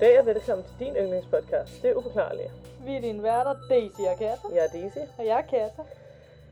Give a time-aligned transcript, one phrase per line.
[0.00, 1.82] Goddag og velkommen til din yndlingspodcast.
[1.82, 2.50] Det er uforklarligt.
[2.84, 4.48] Vi er dine værter, Daisy og Katta.
[4.54, 4.98] Jeg er Daisy.
[5.18, 5.82] Og jeg er Katta.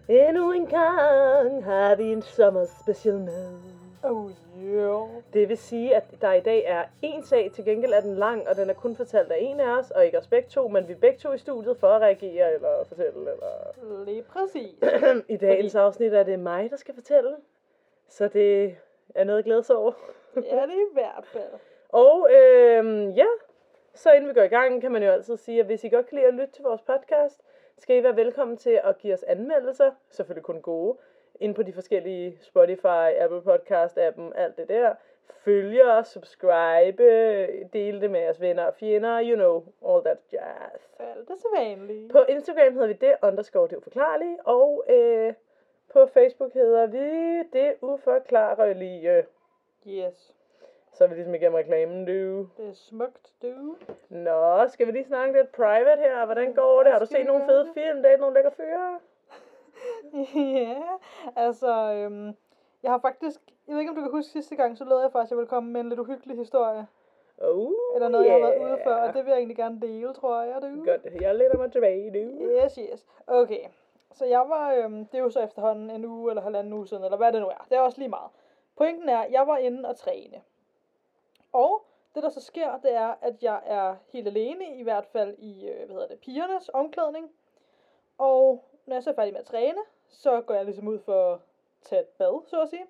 [0.09, 3.59] Endnu en gang har vi en sommerspecial med.
[4.03, 4.31] Oh,
[4.75, 5.09] jo.
[5.33, 8.49] Det vil sige, at der i dag er en sag, til gengæld er den lang,
[8.49, 10.89] og den er kun fortalt af en af os, og ikke os begge to, men
[10.89, 13.21] vi er begge to i studiet for at reagere eller fortælle.
[13.21, 14.05] Eller...
[14.05, 14.75] Lige præcis.
[15.35, 17.37] I dagens afsnit er det mig, der skal fortælle,
[18.09, 18.77] så det
[19.15, 19.93] er noget at glæde sig over.
[20.37, 21.61] ja, det er i hvert fald.
[22.05, 23.27] Og øhm, ja,
[23.95, 26.07] så inden vi går i gang, kan man jo altid sige, at hvis I godt
[26.07, 27.43] kan lide at lytte til vores podcast,
[27.79, 30.99] skal I være velkommen til at give os anmeldelser, selvfølgelig kun gode,
[31.41, 34.95] ind på de forskellige Spotify, Apple Podcast appen, alt det der.
[35.45, 37.03] Følge os, subscribe,
[37.73, 40.91] dele det med jeres venner og fjender, you know, all that jazz.
[40.99, 42.13] Alt det så vanligt.
[42.13, 45.35] På Instagram hedder vi det underscore det uforklarlige, og øh,
[45.93, 49.25] på Facebook hedder vi det uforklarlige.
[49.87, 50.36] Yes.
[50.97, 52.49] Så er vi ligesom igennem reklamen, du.
[52.57, 53.77] Det er smukt, du.
[54.09, 56.25] Nå, skal vi lige snakke lidt private her?
[56.25, 56.93] Hvordan går det?
[56.93, 58.03] Har du set nogle fede film?
[58.03, 58.99] Det er nogle lækre fyre?
[60.61, 60.83] ja,
[61.37, 62.37] altså, øhm,
[62.83, 65.13] jeg har faktisk, jeg ved ikke om du kan huske sidste gang, så lovede jeg
[65.13, 66.87] faktisk, at jeg ville komme med en lidt uhyggelig historie.
[67.39, 68.71] Oh, Eller noget, jeg har været yeah.
[68.71, 70.85] ude for, og det vil jeg egentlig gerne dele, tror jeg, du.
[70.85, 72.51] Godt, jeg læner mig tilbage, du.
[72.65, 73.07] Yes, yes.
[73.27, 73.65] Okay.
[74.13, 77.05] Så jeg var, øhm, det er jo så efterhånden en uge eller halvanden uge siden,
[77.05, 77.67] eller hvad det nu er.
[77.69, 78.31] Det er også lige meget.
[78.77, 80.43] Pointen er, at jeg var inde og træne.
[81.57, 85.35] Og det der så sker, det er, at jeg er helt alene, i hvert fald
[85.39, 87.31] i, øh, hvad hedder det, pigernes omklædning.
[88.19, 91.33] Og når jeg så er færdig med at træne, så går jeg ligesom ud for
[91.33, 91.41] at
[91.83, 92.87] tage et bad, så at sige.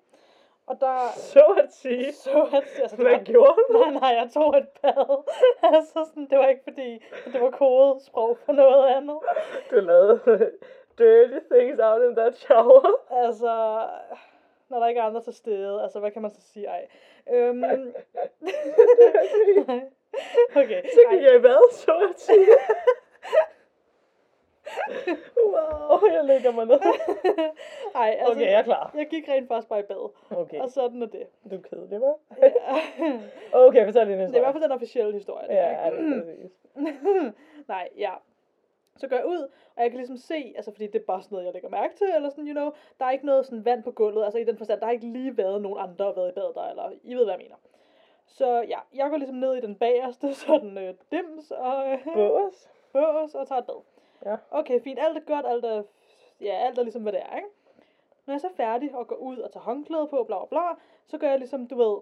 [0.67, 0.97] Og der...
[1.33, 2.13] Så at sige.
[2.13, 3.77] Så at, altså, det Hvad gjorde du?
[3.77, 5.23] Nej, nej, jeg tog et bad.
[5.73, 7.03] altså sådan, det var ikke fordi,
[7.33, 9.17] det var kodesprog for noget andet.
[9.71, 10.19] Du lavede
[10.97, 12.87] dirty things out in that shower.
[13.09, 13.83] Altså,
[14.69, 16.67] når der ikke er andre til stede, altså hvad kan man så sige?
[16.67, 16.87] Ej.
[17.31, 17.63] Øhm,
[20.61, 20.81] okay.
[20.83, 21.41] Så gik jeg i
[21.71, 22.47] så at sige.
[25.45, 26.79] Wow, jeg lægger mig ned.
[27.95, 28.91] Ej, altså, Okay, jeg er klar.
[28.95, 31.27] Jeg gik rent faktisk bare i bad, Okay, og sådan er det.
[31.51, 32.35] du er kedelig, hva'?
[32.41, 32.47] Ja.
[33.51, 34.27] Okay, fortæl din historie.
[34.27, 35.53] det er i hvert fald den officielle historie.
[35.53, 36.51] Ja, Ja, det er præcis.
[37.73, 38.11] Nej, ja.
[38.97, 41.35] Så går jeg ud, og jeg kan ligesom se, altså fordi det er bare sådan
[41.35, 43.83] noget, jeg lægger mærke til, eller sådan, you know, der er ikke noget sådan vand
[43.83, 46.29] på gulvet, altså i den forstand, der har ikke lige været nogen andre, der været
[46.29, 47.55] i badet der, eller I ved, hvad jeg mener.
[48.27, 52.69] Så ja, jeg går ligesom ned i den bagerste, sådan øh, dims, og øh, Bås.
[52.93, 53.81] bås, og tager et bad.
[54.25, 54.35] Ja.
[54.51, 55.83] Okay, fint, alt er godt, alt er,
[56.41, 57.47] ja, alt er ligesom, hvad det er, ikke?
[58.25, 60.61] Når jeg så er færdig og går ud og tager håndklæde på, bla bla bla,
[61.05, 61.97] så gør jeg ligesom, du ved,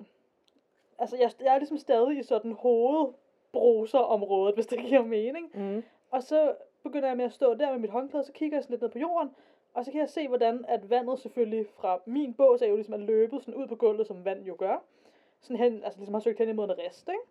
[0.99, 5.51] altså jeg, jeg er ligesom stadig i sådan hovedbruserområdet, hvis det giver mening.
[5.53, 5.83] Mm.
[6.11, 6.55] Og så
[6.85, 8.89] begynder jeg med at stå der med mit håndklæde, så kigger jeg sådan lidt ned
[8.89, 9.35] på jorden,
[9.73, 12.93] og så kan jeg se, hvordan at vandet selvfølgelig fra min bås er jo ligesom
[12.93, 14.83] er løbet sådan ud på gulvet, som vand jo gør.
[15.41, 17.21] Sådan hen, altså ligesom har søgt hen imod en rest, ikke?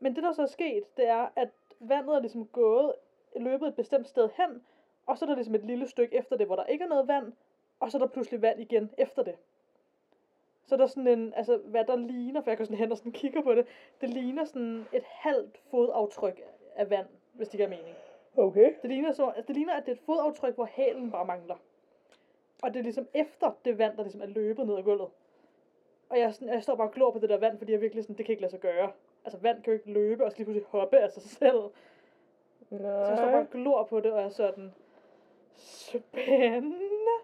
[0.00, 1.48] Men det der så er sket, det er, at
[1.80, 2.92] vandet er ligesom gået,
[3.36, 4.62] løbet et bestemt sted hen,
[5.06, 7.08] og så er der ligesom et lille stykke efter det, hvor der ikke er noget
[7.08, 7.32] vand,
[7.80, 9.34] og så er der pludselig vand igen efter det.
[10.66, 12.98] Så er der sådan en, altså hvad der ligner, for jeg kan sådan hen og
[12.98, 13.66] sådan kigger på det,
[14.00, 16.40] det ligner sådan et halvt fodaftryk
[16.76, 17.96] af vand, hvis det giver mening.
[18.36, 18.74] Okay.
[18.82, 21.56] Det ligner, så, altså det ligner, at det er et fodaftryk, hvor hælen bare mangler.
[22.62, 25.08] Og det er ligesom efter det vand, der ligesom er løbet ned ad gulvet.
[26.08, 28.04] Og jeg, sådan, jeg står bare og glor på det der vand, fordi jeg virkelig
[28.04, 28.92] sådan, det kan ikke lade sig gøre.
[29.24, 31.62] Altså vand kan jo ikke løbe, og så lige pludselig hoppe af sig selv.
[32.68, 33.40] Så jeg står bare Nej.
[33.40, 34.72] og glor på det, og jeg er sådan,
[35.56, 37.16] spændende.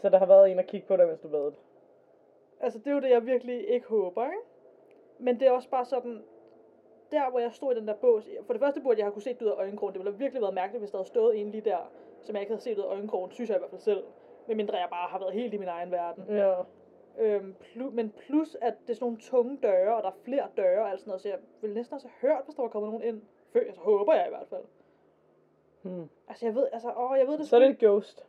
[0.00, 1.54] Så der har været en at kigge på dig, mens du badede.
[2.60, 4.38] Altså det er jo det, jeg virkelig ikke håber, ikke?
[5.18, 6.24] Men det er også bare sådan,
[7.14, 9.22] der hvor jeg stod i den der bås, for det første burde jeg have kunne
[9.22, 9.92] se det ud af øjenkrogen.
[9.94, 11.78] Det ville have virkelig været mærkeligt, hvis der havde stået en lige der,
[12.22, 14.04] som jeg ikke havde set ud af øjenkrogen, synes jeg i hvert fald selv.
[14.46, 16.24] Medmindre jeg bare har været helt i min egen verden.
[16.28, 16.54] Ja.
[17.18, 20.48] Øhm, plu, men plus, at det er sådan nogle tunge døre, og der er flere
[20.56, 22.68] døre og alt sådan noget, så jeg ville næsten også have hørt, hvis der var
[22.68, 23.22] kommet nogen ind.
[23.52, 24.64] Før, altså håber jeg i hvert fald.
[25.82, 26.08] Hmm.
[26.28, 28.26] Altså jeg ved, altså, åh, jeg ved det Så er det et ghost.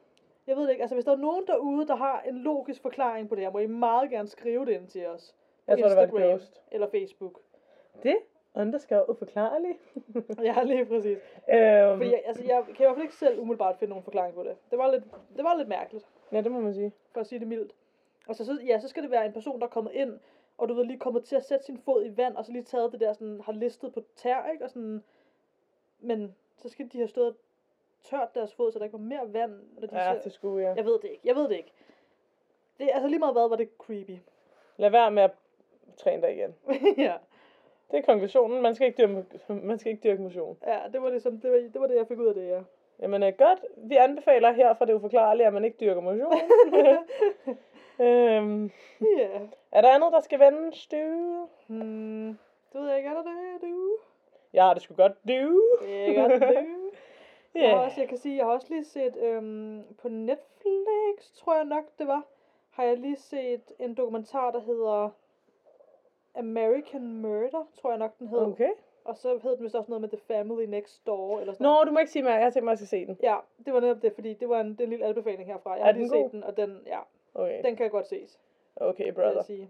[0.48, 0.82] Jeg ved det ikke.
[0.82, 3.60] Altså, hvis der er nogen derude, der har en logisk forklaring på det her, må
[3.60, 5.36] I meget gerne skrive det ind til os.
[5.66, 6.62] På Jeg tror, det var et Instagram ghost.
[6.72, 7.40] Eller Facebook.
[8.04, 8.18] Det
[8.56, 9.78] underskrevet uforklarligt.
[10.44, 11.18] Ja, lige præcis.
[11.54, 14.36] øhm, Fordi jeg, altså, jeg kan i hvert fald ikke selv umiddelbart finde nogen forklaring
[14.36, 14.56] på det.
[14.72, 15.04] Det var lidt,
[15.36, 16.92] det var lidt mærkeligt, Ja, det må man sige.
[17.14, 17.74] for at sige det mildt.
[18.28, 20.20] Og så, så, ja, så skal det være en person, der er kommet ind,
[20.58, 22.64] og du ved, lige kommet til at sætte sin fod i vand, og så lige
[22.64, 24.64] taget det der, sådan, har listet på tær, ikke?
[24.64, 25.04] Og sådan,
[26.00, 27.36] men så skal de have stået
[28.04, 30.68] tørt deres fod, så der ikke var mere vand, når de Ja, ser- det skulle
[30.68, 30.78] jeg.
[30.78, 31.72] Jeg ved det ikke, jeg ved det ikke.
[32.80, 34.18] Det, altså lige meget hvad, var det creepy.
[34.78, 35.32] Lad være med at
[35.98, 36.56] træne dig igen.
[37.08, 37.14] ja.
[37.92, 38.62] Det er konklusionen.
[38.62, 40.58] Man skal ikke dyrke, man skal ikke dyrke motion.
[40.68, 42.60] Ja, det var, ligesom, det, var, det var det, jeg fik ud af det, ja.
[43.00, 43.66] Jamen øh, godt.
[43.78, 46.34] Vi anbefaler her fra det uforklarlige, at man ikke dyrker motion.
[48.08, 48.72] øhm,
[49.18, 49.30] Ja.
[49.72, 50.98] er der andet, der skal vendes, du?
[51.68, 52.38] Hmm,
[52.74, 53.98] det ved jeg ikke, er der det, du?
[54.62, 55.64] Har det sgu godt, du.
[55.82, 56.42] Det er godt, det.
[57.56, 57.62] Ja.
[57.62, 61.56] Jeg, har også, jeg kan sige, jeg har også lige set øhm, på Netflix, tror
[61.56, 62.24] jeg nok det var,
[62.72, 65.10] har jeg lige set en dokumentar, der hedder
[66.36, 68.40] American Murder, tror jeg nok den hed.
[68.40, 68.70] Okay.
[69.06, 71.80] Og så hed den vist også noget med The Family Next Door, eller sådan noget.
[71.80, 72.34] Nå, du må ikke sige mere.
[72.34, 73.18] Jeg har tænkt mig, at jeg skal se den.
[73.24, 73.36] Ja,
[73.66, 75.74] det var netop det, fordi det var en, det er en lille anbefaling herfra.
[75.74, 77.00] Jeg har den lige set den, og den, ja,
[77.34, 78.40] Okay, den kan jeg godt ses,
[78.76, 79.34] okay vil brother.
[79.36, 79.70] jeg sige.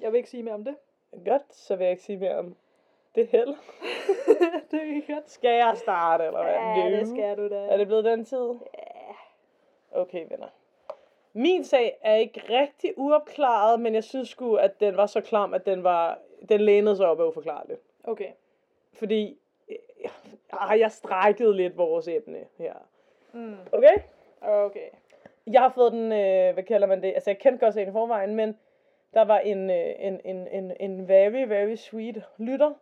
[0.00, 0.76] Jeg vil ikke sige mere om det.
[1.24, 2.56] Godt, så vil jeg ikke sige mere om
[3.14, 3.56] det heller.
[4.70, 5.30] det er godt.
[5.30, 6.52] Skal jeg starte, eller hvad?
[6.52, 7.66] Ja, det skal du da.
[7.66, 8.48] Er det blevet den tid?
[8.74, 9.14] Ja.
[10.00, 10.48] Okay, venner.
[11.32, 15.54] Min sag er ikke rigtig uopklaret, men jeg synes sgu, at den var så klam,
[15.54, 16.18] at den var
[16.48, 17.80] den lænede sig op af uforklarligt.
[18.04, 18.30] Okay.
[18.92, 19.38] Fordi
[19.68, 19.76] øh,
[20.52, 22.74] ah, jeg strækkede lidt vores emne her.
[23.32, 23.56] Mm.
[23.72, 23.94] Okay?
[24.40, 24.88] Okay.
[25.46, 27.08] Jeg har fået den, øh, hvad kalder man det?
[27.14, 28.58] Altså, jeg kendte godt sagen i forvejen, men
[29.14, 32.72] der var en, øh, en, en, en, en very, very sweet lytter,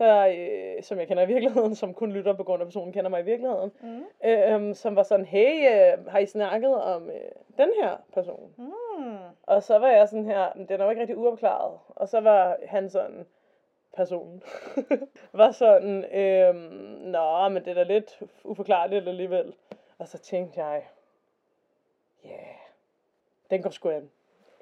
[0.00, 3.10] der, øh, som jeg kender i virkeligheden, som kun lytter på grund af, personen kender
[3.10, 4.04] mig i virkeligheden, Mm.
[4.24, 7.20] øh, som var sådan, hey, øh, har I snakket om øh,
[7.58, 8.54] den her person?
[8.58, 9.16] Mm.
[9.42, 11.78] Og så var jeg sådan her, "Men den er jo ikke rigtig uopklaret.
[11.88, 13.26] Og så var han sådan,
[13.96, 14.42] personen,
[15.32, 16.56] var sådan, øhm,
[17.10, 19.54] nå, men det er da lidt uforklarligt alligevel.
[19.98, 20.82] Og så tænkte jeg,
[22.24, 22.56] ja, yeah,
[23.50, 24.10] den går sgu an.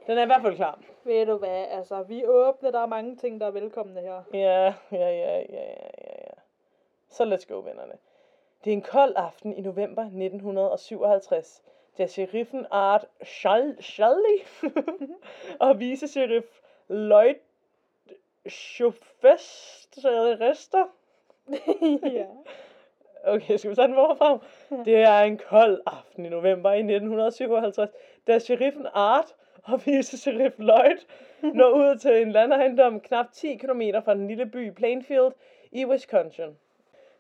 [0.09, 0.79] Den er i hvert fald klar.
[1.05, 4.23] Ved du hvad, altså, vi er åbne, der er mange ting, der er velkomne her.
[4.33, 6.35] Ja, ja, ja, ja, ja, ja, ja.
[7.09, 7.93] Så let's go, vennerne.
[8.65, 11.63] Det er en kold aften i november 1957,
[11.99, 14.39] da sheriffen Art Schall- Shalley
[15.61, 16.47] og vice-sheriff
[16.89, 17.35] Lloyd
[18.49, 20.09] Schofester
[22.19, 22.27] ja.
[23.25, 24.39] Okay, skal vi tage den forfra?
[24.85, 27.91] Det er en kold aften i november i 1957,
[28.27, 29.35] da sheriffen Art
[29.73, 30.99] og vice-sheriff Lloyd
[31.43, 35.33] når ud til en landejendom knap 10 km fra den lille by Plainfield
[35.73, 36.57] i Wisconsin.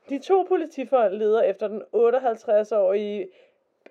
[0.08, 3.28] De to politifolk leder efter den 58-årige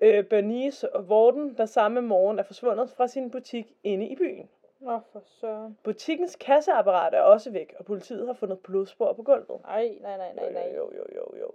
[0.00, 4.48] øh, Bernice Warden, der samme morgen er forsvundet fra sin butik inde i byen.
[4.80, 5.78] Nå, for søren.
[5.84, 9.60] Butikkens kasseapparat er også væk, og politiet har fundet blodspor på gulvet.
[9.64, 10.72] Nej, nej, nej, nej, nej.
[10.76, 11.50] Jo, jo, jo, jo.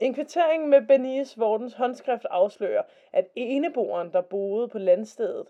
[0.00, 2.82] En kvittering med Bernice Vortens håndskrift afslører,
[3.12, 5.46] at eneboeren, der boede på landstedet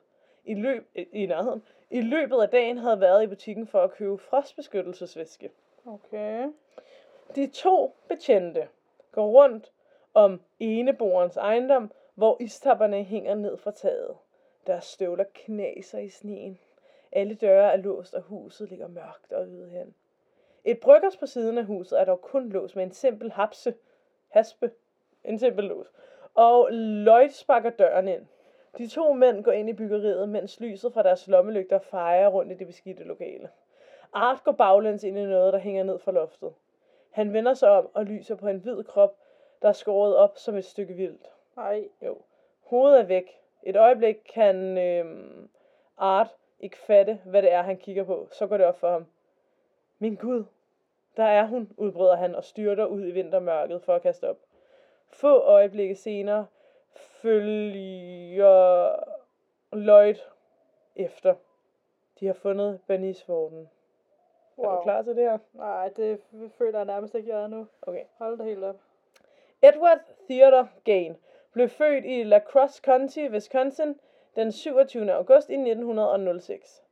[0.47, 4.19] i, løb, i nærheden, i løbet af dagen havde været i butikken for at købe
[4.19, 5.51] frostbeskyttelsesvæske.
[5.87, 6.49] Okay.
[7.35, 8.69] De to betjente
[9.13, 9.73] går rundt
[10.15, 14.17] om eneboerens ejendom, hvor istapperne hænger ned fra taget.
[14.67, 16.59] Deres støvler knaser i sneen.
[17.13, 19.95] Alle døre er låst, og huset ligger mørkt og ude hen.
[20.65, 23.75] Et bryggers på siden af huset er dog kun låst med en simpel hapse.
[24.29, 24.71] Haspe.
[25.25, 25.93] En simpel lås.
[26.35, 28.27] Og Lloyd sparker døren ind.
[28.79, 32.55] De to mænd går ind i byggeriet, mens lyset fra deres lommelygter fejrer rundt i
[32.55, 33.49] det beskidte lokale.
[34.13, 36.55] Art går baglæns ind i noget, der hænger ned fra loftet.
[37.11, 39.17] Han vender sig om og lyser på en hvid krop,
[39.63, 41.31] der er skåret op som et stykke vildt.
[41.57, 41.89] Nej.
[42.03, 42.19] Jo.
[42.61, 43.41] Hovedet er væk.
[43.63, 45.49] Et øjeblik kan øhm,
[45.99, 48.29] Art ikke fatte, hvad det er, han kigger på.
[48.33, 49.07] Så går det op for ham.
[49.99, 50.45] Min Gud,
[51.17, 54.39] der er hun, udbryder han og styrter ud i vintermørket for at kaste op.
[55.13, 56.47] Få øjeblikke senere
[56.97, 58.97] følger
[59.73, 60.15] Lloyd
[60.97, 61.35] efter.
[62.21, 63.69] De har fundet Bernice Vorden.
[64.59, 64.77] Er Wow.
[64.77, 65.39] du klar til det her?
[65.53, 66.21] Nej, det
[66.59, 67.67] føler jeg nærmest ikke, jeg er nu.
[67.83, 68.05] Okay.
[68.19, 68.77] Hold da helt op.
[69.63, 69.99] Edward
[70.31, 71.17] Theodore Gain
[71.53, 74.01] blev født i La Crosse County, Wisconsin,
[74.37, 75.13] den 27.
[75.13, 76.83] august i 1906.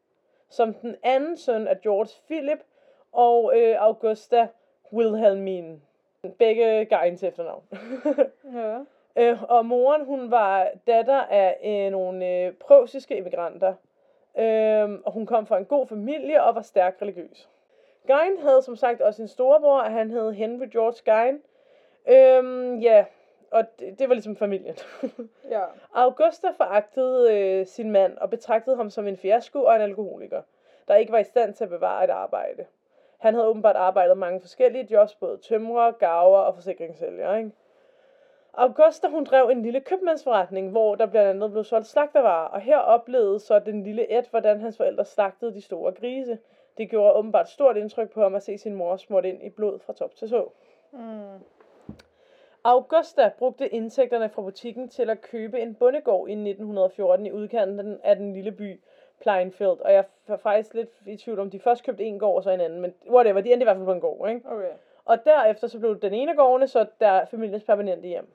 [0.48, 2.58] Som den anden søn af George Philip
[3.12, 4.48] og øh, Augusta
[4.92, 5.80] Wilhelmine.
[6.38, 7.64] Begge Gains efternavn.
[8.54, 8.78] Ja.
[9.16, 13.74] Øh, og moren, hun var datter af øh, nogle øh, preussiske immigranter.
[14.38, 17.48] Øh, og hun kom fra en god familie og var stærkt religiøs.
[18.06, 21.42] Gein havde som sagt også en storebror, og han hed Henry George Gein.
[22.08, 23.04] Øhm, ja,
[23.50, 24.76] og det, det var ligesom familien.
[25.50, 25.62] Ja.
[25.94, 30.42] Augusta foragtede øh, sin mand og betragtede ham som en fiasko og en alkoholiker,
[30.88, 32.66] der ikke var i stand til at bevare et arbejde.
[33.18, 37.36] Han havde åbenbart arbejdet mange forskellige jobs, både tømrer, gaver og forsikringssælger.
[37.36, 37.50] Ikke?
[38.56, 42.78] Augusta hun drev en lille købmandsforretning, hvor der blandt andet blev solgt slagtervarer, og her
[42.78, 46.38] oplevede så den lille Ed, hvordan hans forældre slagtede de store grise.
[46.78, 49.78] Det gjorde åbenbart stort indtryk på ham at se sin mor smurt ind i blod
[49.78, 50.48] fra top til så.
[50.92, 51.40] Mm.
[52.64, 58.16] Augusta brugte indtægterne fra butikken til at købe en bondegård i 1914 i udkanten af
[58.16, 58.80] den lille by
[59.20, 59.80] Plainfield.
[59.80, 62.50] Og jeg er faktisk lidt i tvivl om, de først købte en gård og så
[62.50, 64.48] en anden, men whatever, de endte i hvert fald på en gård, ikke?
[64.48, 64.70] Okay.
[65.04, 68.32] Og derefter så blev den ene af gårdene så der familiens permanente hjem.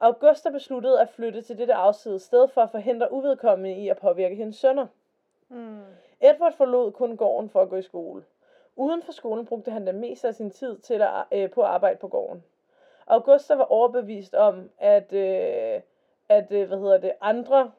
[0.00, 4.34] Augusta besluttede at flytte til dette afsides sted for at forhindre uvedkommende i at påvirke
[4.34, 4.86] hendes sønner.
[5.48, 5.84] Mm.
[6.20, 8.24] Edward forlod kun gården for at gå i skole.
[8.76, 11.68] Uden for skolen brugte han det meste af sin tid til at, øh, på at
[11.68, 12.44] arbejde på gården.
[13.06, 15.80] Augusta var overbevist om, at, øh,
[16.28, 17.72] at øh, hvad hedder det, andre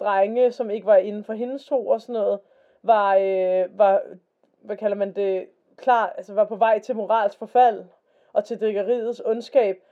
[0.00, 2.40] drenge, som ikke var inden for hendes tro og sådan noget,
[2.82, 4.02] var, øh, var
[4.60, 7.84] hvad kalder man det, klar, altså var på vej til morals forfald
[8.32, 9.82] og til drikkeriets ondskab.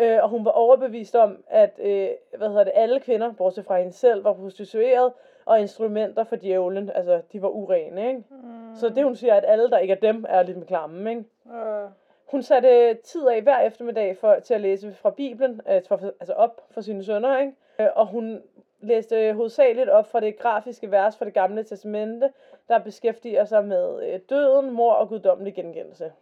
[0.00, 3.78] Øh, og hun var overbevist om, at øh, hvad hedder det, alle kvinder, bortset fra
[3.78, 5.12] hende selv, var prostitueret
[5.44, 6.90] og instrumenter for djævlen.
[6.94, 8.24] Altså, de var urene, ikke?
[8.30, 8.76] Mm.
[8.76, 11.24] Så det hun siger, at alle, der ikke er dem, er lidt med klamme, ikke?
[11.44, 11.90] Uh.
[12.30, 16.32] Hun satte tid af hver eftermiddag for, til at læse fra Bibelen, øh, for, altså
[16.32, 17.52] op for sine sønner, ikke?
[17.80, 18.42] Øh, og hun
[18.80, 22.32] læste hovedsageligt op fra det grafiske vers fra det gamle testamente,
[22.68, 26.12] der beskæftiger sig med øh, døden, mor og guddommelig gengældelse.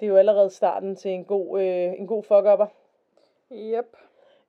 [0.00, 2.66] Det er jo allerede starten til en god, øh, en god fuck-upper.
[3.54, 3.96] Yep.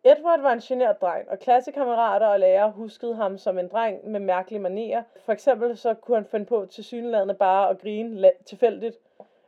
[0.03, 4.19] Edward var en genert dreng, og klassekammerater og lærere huskede ham som en dreng med
[4.19, 5.03] mærkelige manier.
[5.25, 8.97] For eksempel så kunne han finde på til synlædende bare at grine tilfældigt.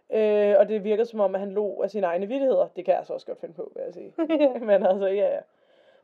[0.09, 2.67] Øh, og det virkede som om, at han lå af sine egne vittigheder.
[2.75, 4.13] Det kan jeg så også godt finde på, vil jeg sige.
[4.69, 5.39] Men altså, ja, ja.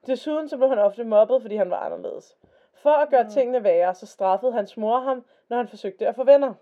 [0.07, 2.38] Desuden så blev han ofte mobbet, fordi han var anderledes.
[2.74, 3.29] For at gøre mm.
[3.29, 6.53] tingene værre, så straffede hans mor ham, når han forsøgte at få venner.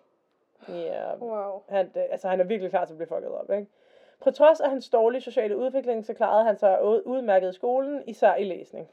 [0.69, 1.61] Ja, Wow.
[1.69, 3.67] han, altså, han er virkelig klar til at blive fucket op, ikke?
[4.21, 8.35] På trods af hans dårlige sociale udvikling, så klarede han sig udmærket i skolen, især
[8.35, 8.89] i læsning.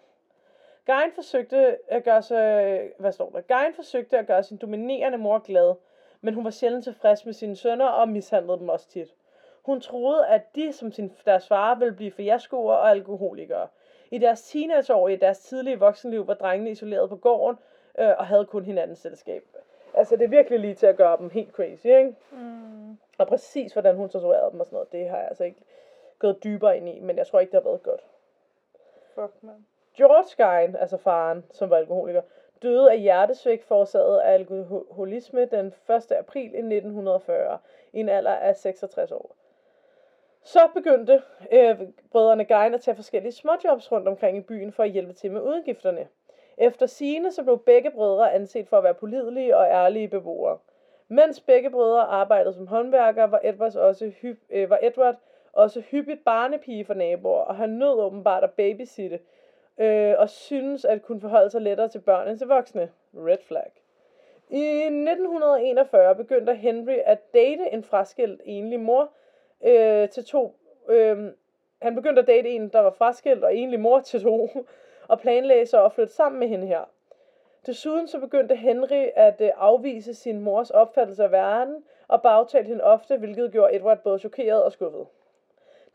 [0.87, 3.57] Gein forsøgte at gøre sig, hvad står der?
[3.57, 5.75] Gein forsøgte at gøre sin dominerende mor glad,
[6.21, 9.15] men hun var sjældent tilfreds med sine sønner og mishandlede dem også tit.
[9.63, 13.69] Hun troede, at de som sin, deres far ville blive fiaskoer og alkoholikere.
[14.11, 17.59] I deres teenageår og i deres tidlige voksenliv var drengene isoleret på gården
[17.99, 19.43] øh, og havde kun hinandens selskab.
[19.95, 22.15] Altså, det er virkelig lige til at gøre dem helt crazy, ikke?
[22.33, 22.78] Mm.
[23.19, 25.63] Og præcis hvordan hun torturerede dem og sådan noget, det har jeg altså ikke
[26.19, 28.05] gået dybere ind i, men jeg tror ikke, det har været godt.
[29.15, 29.67] Fuck, man.
[29.97, 32.23] George Gein, altså faren, som var alkoholiker,
[32.63, 36.13] døde af hjertesvigt forårsaget af alkoholisme den 1.
[36.13, 37.59] april i 1940,
[37.93, 39.35] i en alder af 66 år.
[40.43, 41.81] Så begyndte øh,
[42.11, 45.41] brødrene Gein at tage forskellige småjobs rundt omkring i byen for at hjælpe til med
[45.41, 46.09] udgifterne.
[46.57, 50.59] Efter sine så blev begge brødre anset for at være pålidelige og ærlige beboere.
[51.09, 55.17] Mens begge brødre arbejdede som håndværkere, var Edwards også, hypp, øh, var Edward
[55.53, 59.21] også hyppigt barnepige for naboer, og han nød åbenbart at babysitte,
[59.79, 62.91] øh, og synes at kunne forholde sig lettere til børn end til voksne.
[63.15, 63.73] Red flag.
[64.51, 69.11] I 1941 begyndte Henry at date en fraskilt enlig mor
[69.65, 70.57] øh, til to.
[70.89, 71.33] Øh,
[71.83, 74.49] han begyndte at date en, der var fraskilt og enlig mor til to,
[75.09, 76.85] og planlagde så at flytte sammen med hende her.
[77.69, 82.85] Desuden så begyndte Henry at øh, afvise sin mors opfattelse af verden, og bagtalte hende
[82.85, 85.07] ofte, hvilket gjorde Edward både chokeret og skuffet.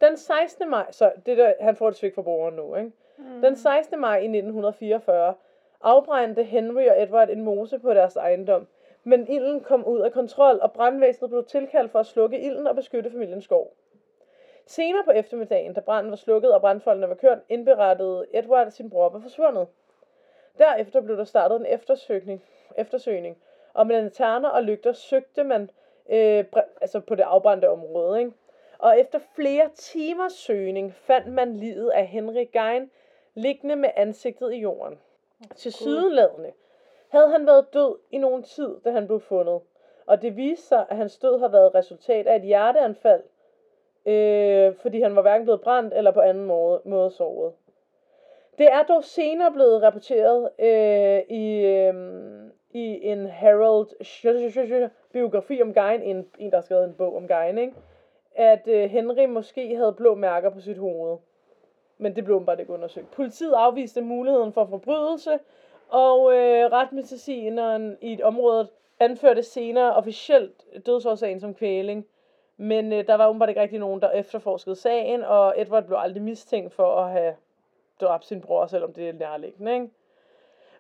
[0.02, 0.70] Den 16.
[0.70, 2.92] maj, så det der, han får det svigt fra brugeren nu, ikke?
[3.18, 3.42] Mm.
[3.42, 4.00] Den 16.
[4.00, 5.34] maj i 1944
[5.82, 8.68] afbrændte Henry og Edward en mose på deres ejendom,
[9.04, 12.76] men ilden kom ud af kontrol, og brandvæsenet blev tilkaldt for at slukke ilden og
[12.76, 13.74] beskytte familiens skov.
[14.66, 18.90] Senere på eftermiddagen, da branden var slukket og brandfolkene var kørt, indberettede Edward, at sin
[18.90, 19.68] bror var forsvundet.
[20.58, 22.44] Derefter blev der startet en eftersøgning,
[22.78, 23.38] eftersøgning
[23.74, 25.70] og med lanterner og lygter søgte man
[26.10, 26.46] øh,
[26.82, 28.20] altså på det afbrændte område.
[28.20, 28.32] Ikke?
[28.78, 32.92] Og efter flere timers søgning fandt man livet af Henry Gein
[33.34, 35.00] liggende med ansigtet i jorden.
[35.56, 36.52] Til sydenladende
[37.10, 39.62] havde han været død i nogen tid, da han blev fundet.
[40.06, 43.24] Og det viste sig, at hans død har været resultat af et hjerteanfald,
[44.06, 47.54] øh, fordi han var hverken blevet brændt eller på anden måde, måde såret.
[48.58, 51.94] Det er dog senere blevet rapporteret øh, i, øh,
[52.72, 53.88] i en Harold
[55.14, 57.74] biografi om Gein, en, en der har skrevet en bog om Gein, ikke?
[58.36, 61.18] at øh, Henry måske havde blå mærker på sit hoved.
[61.98, 63.12] Men det blev bare ikke undersøgt.
[63.12, 65.40] Politiet afviste muligheden for forbrydelse,
[65.90, 68.70] og øh, retmedicineren i et område
[69.00, 72.06] anførte senere officielt dødsårsagen som kvæling.
[72.58, 76.24] Men øh, der var åbenbart ikke rigtig nogen, der efterforskede sagen, og Edward blev aldrig
[76.24, 77.34] mistænkt for at have
[78.02, 79.74] dræbt sin bror, selvom det er nærliggende.
[79.74, 79.90] Ikke?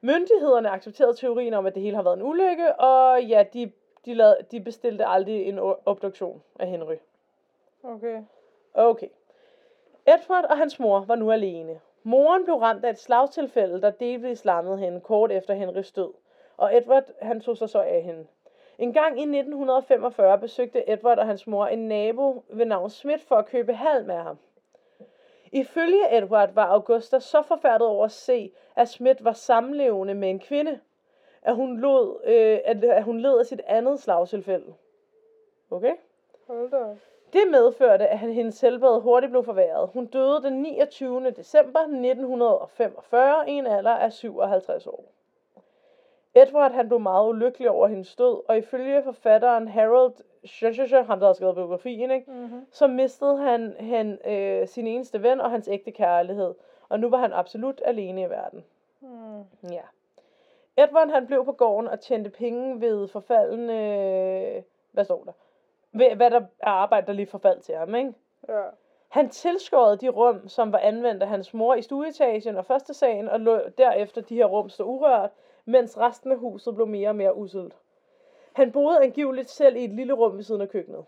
[0.02, 3.72] Myndighederne accepterede teorien om, at det hele har været en ulykke, og ja, de,
[4.06, 6.96] de, lavede, de bestilte aldrig en obduktion af Henry.
[7.84, 8.22] Okay.
[8.74, 9.08] Okay.
[10.08, 11.80] Edward og hans mor var nu alene.
[12.04, 16.14] Moren blev ramt af et slagtilfælde, der delvis lammede hende kort efter Henrys død,
[16.58, 18.28] og Edward han tog sig så af hende.
[18.78, 23.36] En gang i 1945 besøgte Edward og hans mor en nabo ved navn Smith for
[23.36, 24.38] at købe halm af ham.
[25.54, 30.40] Ifølge Edward var Augusta så forfærdet over at se, at Smith var samlevende med en
[30.40, 30.80] kvinde,
[31.42, 34.74] at hun, lod, øh, at, at hun led af sit andet slagtilfælde.
[35.72, 35.94] Okay?
[36.48, 36.98] Hold da.
[37.34, 39.90] Det medførte, at hendes helbred hurtigt blev forværret.
[39.94, 41.32] Hun døde den 29.
[41.32, 45.06] december 1945 i en alder af 57 år.
[46.36, 50.14] Edward han blev meget ulykkelig over hendes død, og ifølge forfatteren Harold
[50.46, 52.32] Schlechter, ham der har skrevet biografien, ikke?
[52.32, 52.66] Mm-hmm.
[52.72, 56.54] så mistede han, han øh, sin eneste ven og hans ægte kærlighed.
[56.90, 58.66] Og nu var han absolut alene i verden.
[59.02, 59.70] Mm.
[59.72, 59.82] Ja.
[60.78, 63.74] Edward han blev på gården og tjente penge ved forfaldende...
[63.74, 65.32] Øh, hvad står der?
[65.92, 68.14] Ved, hvad der er arbejde, der lige forfaldt til ham, ikke?
[68.48, 68.62] Ja.
[69.10, 73.30] Han tilskårede de rum, som var anvendt af hans mor i stueetagen og første sagen,
[73.30, 75.32] og lå derefter de her rum stå urørt,
[75.66, 77.74] mens resten af huset blev mere og mere uselt.
[78.54, 81.06] Han boede angiveligt selv i et lille rum ved siden af køkkenet.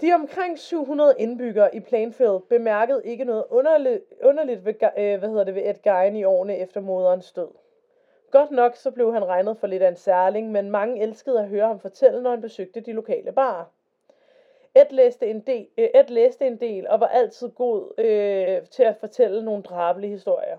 [0.00, 5.44] De omkring 700 indbyggere i Plainfield bemærkede ikke noget underligt, underligt ved, øh, hvad hedder
[5.44, 7.48] det, ved Ed Gein i årene efter moderens død.
[8.30, 11.48] Godt nok så blev han regnet for lidt af en særling, men mange elskede at
[11.48, 13.64] høre ham fortælle, når han besøgte de lokale barer.
[14.74, 18.82] Ed læste en del, øh, Ed læste en del og var altid god øh, til
[18.82, 20.58] at fortælle nogle drabelige historier.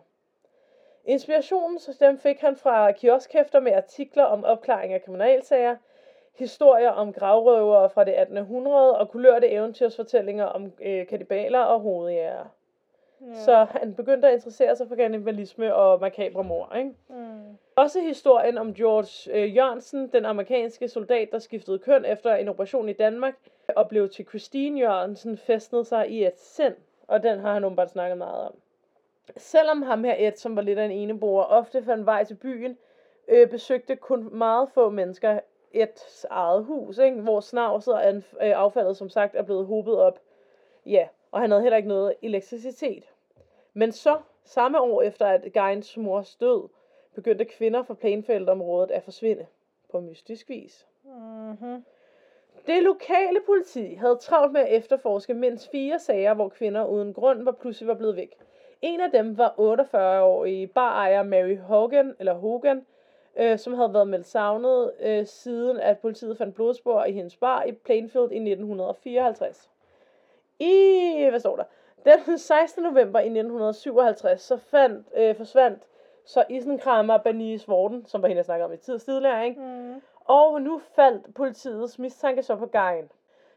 [1.05, 5.75] Inspirationen så dem fik han fra kioskhæfter med artikler om opklaring af kriminalsager,
[6.35, 12.45] historier om gravrøvere fra det 1800 og kulørte eventyrsfortællinger om øh, kanibaler og hovedjæger.
[13.21, 13.33] ja.
[13.33, 16.91] Så han begyndte at interessere sig for kannibalisme og makabre mord, ikke?
[17.09, 17.57] Mm.
[17.75, 22.89] Også historien om George øh, Jørgensen, den amerikanske soldat, der skiftede køn efter en operation
[22.89, 23.35] i Danmark,
[23.75, 26.75] og blev til Christine Jørgensen, festnede sig i et sind,
[27.07, 28.53] og den har han åbenbart snakket meget om.
[29.37, 32.77] Selvom ham her Ed, som var lidt af en eneboer, ofte fandt vej til byen,
[33.27, 35.39] øh, besøgte kun meget få mennesker
[35.73, 37.21] Eds eget hus, ikke?
[37.21, 40.19] hvor snavset og øh, affaldet som sagt er blevet hobet op.
[40.85, 43.03] Ja, og han havde heller ikke noget elektricitet.
[43.73, 46.69] Men så, samme år efter at Geins mors død,
[47.15, 49.45] begyndte kvinder fra Plainfield-området at forsvinde
[49.91, 50.87] på mystisk vis.
[51.03, 51.85] Mm-hmm.
[52.67, 57.43] Det lokale politi havde travlt med at efterforske mindst fire sager, hvor kvinder uden grund
[57.43, 58.37] var pludselig var blevet væk.
[58.81, 62.85] En af dem var 48-årige barejer Mary Hogan, eller Hogan,
[63.35, 67.63] øh, som havde været meldt savnet øh, siden, at politiet fandt blodspor i hendes bar
[67.63, 69.69] i Plainfield i 1954.
[70.59, 71.63] I, hvad står der?
[72.25, 72.83] Den 16.
[72.83, 75.83] november i 1957, så fandt, øh, forsvandt
[76.25, 79.61] så isenkrammer Bernice Vorden, som var hende, jeg snakkede om i tid tidligere, ikke?
[79.61, 80.01] Mm.
[80.25, 83.09] Og nu faldt politiets mistanke så på Gein.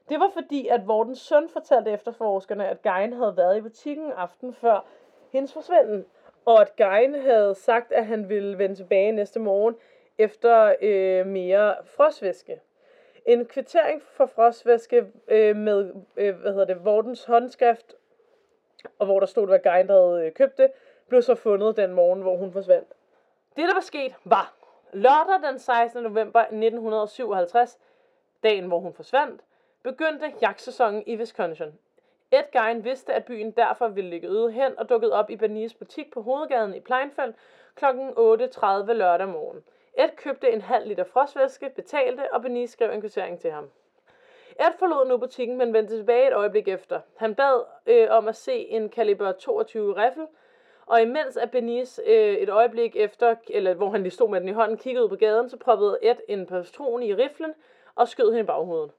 [0.09, 4.55] Det var fordi, at Vortens søn fortalte efterforskerne, at Gein havde været i butikken aften
[4.55, 4.87] før
[5.35, 6.07] hendes forsvinden.
[6.45, 9.77] Og at Gein havde sagt, at han ville vende tilbage næste morgen
[10.19, 12.61] efter øh, mere frostvæske.
[13.27, 17.95] En kvittering for frostvæske øh, med, øh, hvad hedder det, Vortens håndskrift,
[18.99, 20.71] og hvor der stod, hvad Gein havde øh, købt det,
[21.09, 22.89] blev så fundet den morgen, hvor hun forsvandt.
[23.57, 24.55] Det, der var sket, var
[24.93, 26.03] lørdag den 16.
[26.03, 27.79] november 1957,
[28.43, 29.41] dagen hvor hun forsvandt,
[29.83, 31.79] begyndte jagtsæsonen i Wisconsin.
[32.33, 36.13] Edgein vidste, at byen derfor ville ligge øde hen og dukkede op i Bernice butik
[36.13, 37.35] på hovedgaden i Pleinfeld
[37.75, 37.85] kl.
[37.85, 39.65] 8.30 lørdag morgen.
[39.99, 43.71] Ed købte en halv liter frostvæske, betalte, og Bernice skrev en kvittering til ham.
[44.61, 47.01] Ed forlod nu butikken, men vendte tilbage et øjeblik efter.
[47.17, 50.27] Han bad øh, om at se en kaliber 22 riffel,
[50.87, 54.49] og imens at Bernice øh, et øjeblik efter, eller hvor han lige stod med den
[54.49, 57.55] i hånden, kiggede ud på gaden, så proppede Ed en patron i riflen
[57.95, 58.91] og skød hende i baghovedet.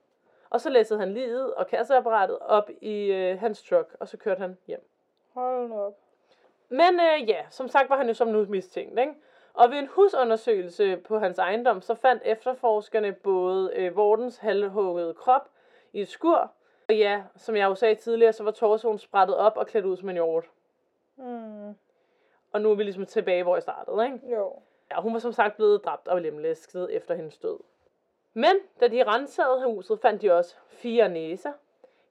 [0.56, 4.40] Og så læssede han livet og kasseapparatet op i øh, hans truck, og så kørte
[4.40, 4.88] han hjem.
[5.34, 5.94] Hold op.
[6.68, 9.14] Men øh, ja, som sagt var han jo som nu mistænkt, ikke?
[9.54, 15.48] Og ved en husundersøgelse på hans ejendom, så fandt efterforskerne både øh, Vortens halvhuggede krop
[15.92, 16.52] i et skur,
[16.88, 19.96] og ja, som jeg jo sagde tidligere, så var torsoen sprættet op og klædt ud
[19.96, 20.50] som en hjort.
[21.16, 21.74] Mm.
[22.52, 24.36] Og nu er vi ligesom tilbage, hvor jeg startede, ikke?
[24.36, 24.52] Jo.
[24.90, 27.58] Ja, hun var som sagt blevet dræbt og lemlæsket efter hendes død.
[28.38, 31.52] Men da de rensede huset, fandt de også fire næser,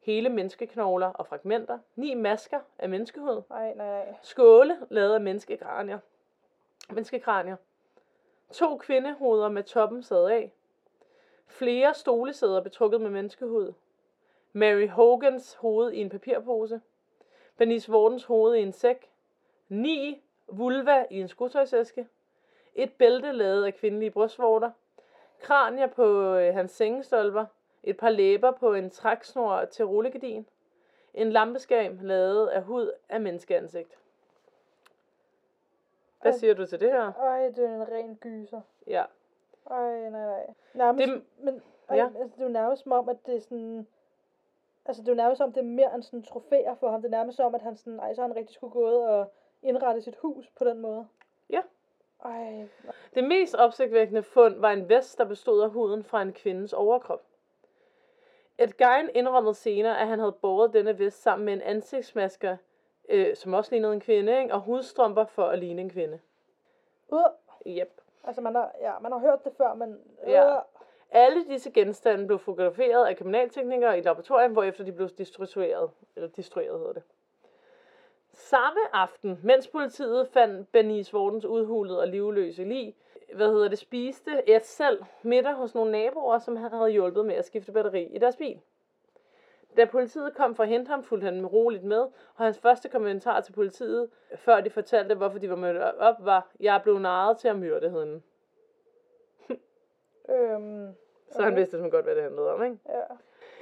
[0.01, 4.15] hele menneskeknogler og fragmenter, ni masker af menneskehud, Nej, nej, nej.
[4.21, 5.99] skåle lavet af menneskekranier,
[6.89, 7.55] menneskekranier,
[8.51, 10.51] to kvindehoveder med toppen sad af,
[11.47, 13.73] flere stolesæder betrukket med menneskehud,
[14.53, 16.81] Mary Hogans hoved i en papirpose,
[17.57, 19.11] Bernice Vortens hoved i en sæk,
[19.69, 22.07] ni vulva i en skotøjsæske,
[22.75, 24.71] et bælte lavet af kvindelige brystvorter,
[25.41, 27.45] kranier på øh, hans sengestolper,
[27.83, 30.47] et par læber på en træksnor til rullegardin,
[31.13, 33.97] en lampeskærm lavet af hud af menneskeansigt.
[36.21, 37.13] Hvad siger du til det her?
[37.13, 38.61] Ej, det er en ren gyser.
[38.87, 39.03] Ja.
[39.69, 40.53] Ej, nej, nej.
[40.73, 42.05] Nærmest, Det- men ej, ja.
[42.05, 43.87] altså, det er jo nærmest som om, at det er sådan...
[44.85, 47.01] Altså, det er jo nærmest som, det er mere end sådan trofæer for ham.
[47.01, 50.01] Det er nærmest som, at han sådan, ej, så han rigtig skulle gået og indrette
[50.01, 51.07] sit hus på den måde.
[51.49, 51.61] Ja.
[52.25, 52.67] Ej,
[53.15, 57.21] Det mest opsigtvækkende fund var en vest, der bestod af huden fra en kvindes overkrop.
[58.57, 62.57] Et Gein indrømmede senere, at han havde båret denne vest sammen med en ansigtsmaske,
[63.09, 64.53] øh, som også lignede en kvinde, ikke?
[64.53, 66.19] og hudstrømper for at ligne en kvinde.
[67.07, 67.19] uh,
[67.67, 68.01] Yep.
[68.23, 69.99] Altså, man har, ja, man har hørt det før, men...
[70.23, 70.59] Øh, Ja.
[71.11, 76.79] Alle disse genstande blev fotograferet af kriminalteknikere i laboratoriet, hvorefter de blev destrueret, eller destrueret
[76.79, 77.03] hedder det.
[78.35, 82.95] Samme aften, mens politiet fandt Bernice Vortens udhulede og livløse lig,
[83.35, 87.35] hvad hedder det, spiste et selv middag hos nogle naboer, som han havde hjulpet med
[87.35, 88.59] at skifte batteri i deres bil.
[89.77, 91.99] Da politiet kom for at hente ham, fulgte han roligt med,
[92.35, 96.51] og hans første kommentar til politiet, før de fortalte, hvorfor de var mødt op, var,
[96.59, 98.21] jeg blev narret til at myrde hende.
[100.29, 100.95] øhm,
[101.31, 102.77] Så han vidste sådan godt, hvad det handlede om, ikke?
[102.89, 103.01] Ja.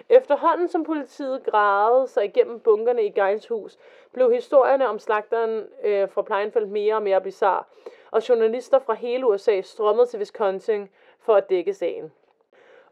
[0.10, 3.78] Efterhånden som politiet gravede sig igennem bunkerne i Geins hus,
[4.14, 7.64] blev historierne om slagteren øh, fra Pleinfeldt mere og mere bizarre,
[8.12, 10.90] og journalister fra hele USA strømmede til Wisconsin
[11.20, 12.12] for at dække sagen.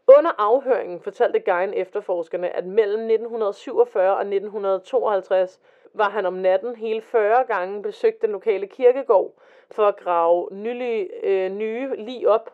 [0.06, 5.60] Under afhøringen fortalte Gein efterforskerne, at mellem 1947 og 1952
[5.94, 9.32] var han om natten hele 40 gange besøgt den lokale kirkegård
[9.70, 12.50] for at grave nylige, øh, nye lig op,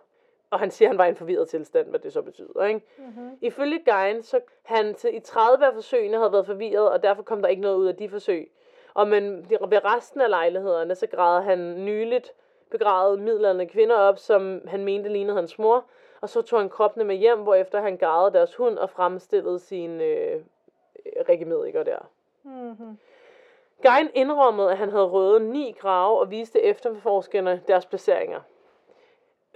[0.50, 2.64] og han siger, at han var i en forvirret tilstand, hvad det så betyder.
[2.64, 2.80] Ikke?
[2.98, 3.38] Mm-hmm.
[3.40, 7.42] Ifølge Gein, så han til, i 30 af forsøgene havde været forvirret, og derfor kom
[7.42, 8.50] der ikke noget ud af de forsøg.
[8.94, 12.32] Og men ved resten af lejlighederne, så gravede han nyligt
[12.70, 15.84] begravet midlerne kvinder op, som han mente lignede hans mor,
[16.20, 20.04] og så tog han kroppene med hjem, hvorefter han gravede deres hund og fremstillede sine
[20.04, 20.40] øh,
[21.28, 22.10] regimediker der.
[22.42, 22.98] Mm-hmm.
[23.82, 28.40] Gein indrømmede, at han havde røvet ni grave og viste efterforskerne deres placeringer.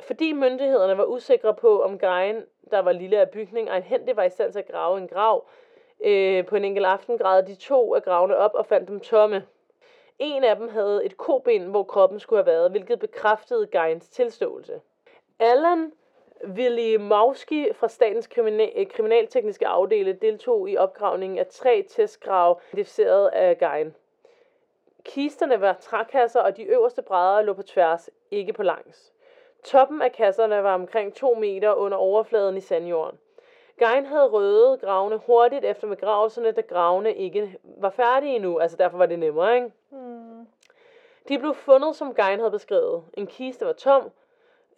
[0.02, 2.36] Fordi myndighederne var usikre på, om Gein,
[2.70, 5.46] der var lille af bygning, og hente var i stand til at grave en grav,
[6.04, 9.46] øh, på en enkelt aften gravede de to af gravene op og fandt dem tomme.
[10.18, 14.80] En af dem havde et koben, hvor kroppen skulle have været, hvilket bekræftede Geins tilståelse.
[15.38, 15.92] Allan
[16.44, 23.58] Wilimowski fra Statens Kriminal- øh, Kriminaltekniske Afdele deltog i opgravningen af tre testgrave, identificeret af
[23.58, 23.94] Gein.
[25.04, 29.12] Kisterne var trækasser, og de øverste brædder lå på tværs, ikke på langs.
[29.62, 33.18] Toppen af kasserne var omkring 2 meter under overfladen i sandjorden.
[33.78, 38.98] Gein havde rødet gravene hurtigt efter begravelserne, da gravene ikke var færdige endnu, altså derfor
[38.98, 39.72] var det nemmere, ikke?
[39.90, 40.46] Mm.
[41.28, 43.04] De blev fundet, som Gein havde beskrevet.
[43.14, 44.10] En kiste var tom,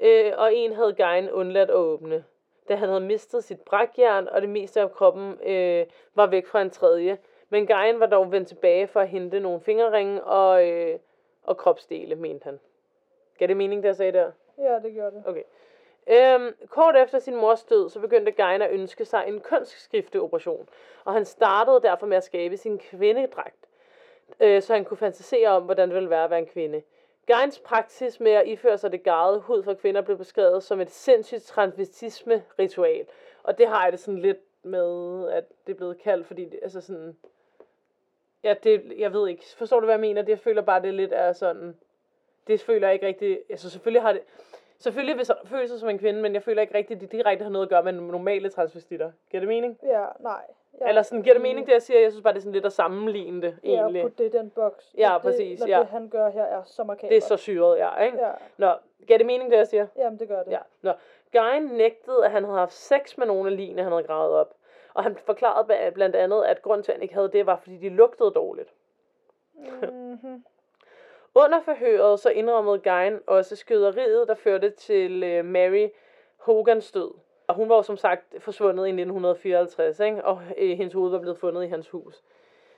[0.01, 2.25] øh, og en havde Gein undladt at åbne,
[2.69, 6.63] da han havde mistet sit brækjern, og det meste af kroppen øh, var væk fra
[6.63, 7.19] en tredje.
[7.49, 10.99] Men Gein var dog vendt tilbage for at hente nogle fingerringe og, øh,
[11.43, 12.61] og kropsdele, mente han.
[13.39, 14.31] Gav det mening, jeg sagde der?
[14.59, 15.23] Ja, det gjorde det.
[15.27, 15.43] Okay.
[16.07, 20.69] Øhm, kort efter sin mors død, så begyndte Gein at ønske sig en kønsskifteoperation,
[21.05, 23.69] og han startede derfor med at skabe sin kvindedragt,
[24.41, 26.83] øh, så han kunne fantasere om, hvordan det ville være at være en kvinde.
[27.27, 30.91] Geins praksis med at iføre sig det garede hud for kvinder blev beskrevet som et
[30.91, 33.07] sindssygt transvestisme-ritual,
[33.43, 36.61] og det har jeg det sådan lidt med, at det er blevet kaldt, fordi det,
[36.63, 37.17] altså sådan,
[38.43, 40.23] ja, det, jeg ved ikke, forstår du, hvad jeg mener?
[40.23, 41.77] Det, jeg føler bare, det lidt er sådan,
[42.47, 44.23] det føler jeg ikke rigtig, altså selvfølgelig har det,
[44.79, 47.13] Selvfølgelig hvis han føler sig som en kvinde, men jeg føler ikke rigtigt, at det
[47.13, 49.13] direkte har noget at gøre med normale transvestitter.
[49.31, 49.79] Giver det mening?
[49.83, 50.43] Ja, nej.
[50.81, 52.01] Ja, Eller sådan, giver det mening, det jeg siger?
[52.01, 54.03] Jeg synes bare, det er sådan lidt at sammenligne det, Ja, egentlig.
[54.03, 54.95] putte det i den boks.
[54.99, 55.79] Ja, det, præcis, Når ja.
[55.79, 57.11] det, han gør her, er så markant.
[57.11, 58.19] Det er så syret, ja, ikke?
[58.19, 58.73] Ja, Nå,
[59.07, 59.87] giver det mening, det jeg siger?
[59.97, 60.51] jamen det gør det.
[60.53, 60.59] Ja.
[60.83, 60.93] Nå.
[61.33, 64.55] Gein nægtede, at han havde haft sex med nogle af ligene, han havde gravet op.
[64.95, 67.57] Og han forklarede bla- blandt andet, at grund til, at han ikke havde det, var,
[67.57, 68.73] fordi de lugtede dårligt.
[69.83, 70.45] Mm-hmm.
[71.35, 75.89] Under forhøret så indrømmede Gein også skyderiet, der førte til øh, Mary
[76.37, 77.11] Hogans død.
[77.47, 80.25] Og hun var jo som sagt forsvundet i 1954, ikke?
[80.25, 82.23] og øh, hendes hoved var blevet fundet i hans hus.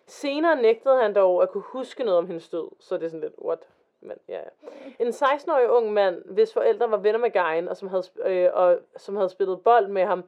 [0.07, 3.21] Senere nægtede han dog at kunne huske noget om hendes død, så det er sådan
[3.21, 3.69] lidt, what?
[4.01, 4.69] Men, ja, ja.
[4.99, 8.79] En 16-årig ung mand, hvis forældre var venner med Gein, og som havde, øh, og
[8.97, 10.25] som havde spillet bold med ham,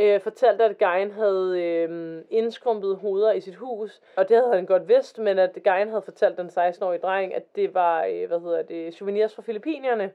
[0.00, 4.66] øh, fortalte, at Gein havde øh, indskrumpet hoveder i sit hus, og det havde han
[4.66, 8.40] godt vidst, men at Gein havde fortalt den 16-årige dreng, at det var, øh, hvad
[8.40, 10.12] hedder det, souvenirs fra Filippinerne,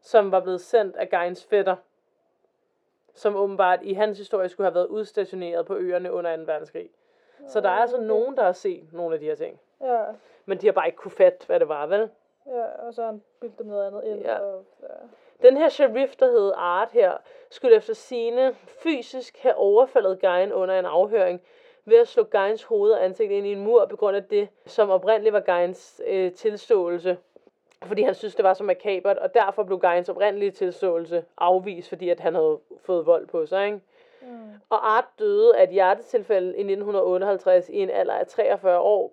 [0.00, 1.76] som var blevet sendt af Geins fætter,
[3.14, 6.42] som åbenbart i hans historie skulle have været udstationeret på øerne under 2.
[6.42, 6.90] verdenskrig.
[7.48, 8.06] Så der er altså Okay.
[8.06, 9.60] nogen, der har set nogle af de her ting.
[9.80, 10.04] Ja,
[10.46, 12.10] Men de har bare ikke kunne fatte, hvad det var, vel?
[12.46, 14.20] ja, og så har han bildt dem noget andet ind.
[14.20, 14.38] Ja.
[14.38, 14.86] Og, ja.
[15.42, 17.12] Den her sheriff, der hed Art her,
[17.50, 21.42] skulle efter sine fysisk have overfaldet Gein under en afhøring
[21.84, 24.48] ved at slå Geins hoved og ansigt ind i en mur på grund af det,
[24.66, 27.18] som oprindeligt var Geins øh, tilståelse.
[27.82, 32.08] Fordi han synes, det var så makabert, og derfor blev Geins oprindelige tilståelse afvist, fordi
[32.08, 33.80] at han havde fået vold på sig, ikke?
[34.22, 34.28] Mm.
[34.70, 39.12] Og Art døde af et hjertetilfælde i 1958 i en alder af 43 år,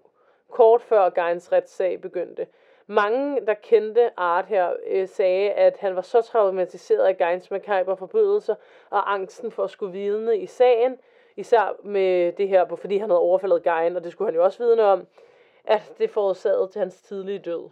[0.50, 2.48] kort før Geins retssag begyndte.
[2.88, 7.98] Mange, der kendte Art her, øh, sagde, at han var så traumatiseret af Geins makabre
[7.98, 8.56] forbrydelser
[8.90, 10.98] og angsten for at skulle vidne i sagen,
[11.36, 14.64] især med det her, fordi han havde overfaldet Gein, og det skulle han jo også
[14.64, 15.08] vidne om,
[15.64, 17.70] at det forårsagede til hans tidlige død.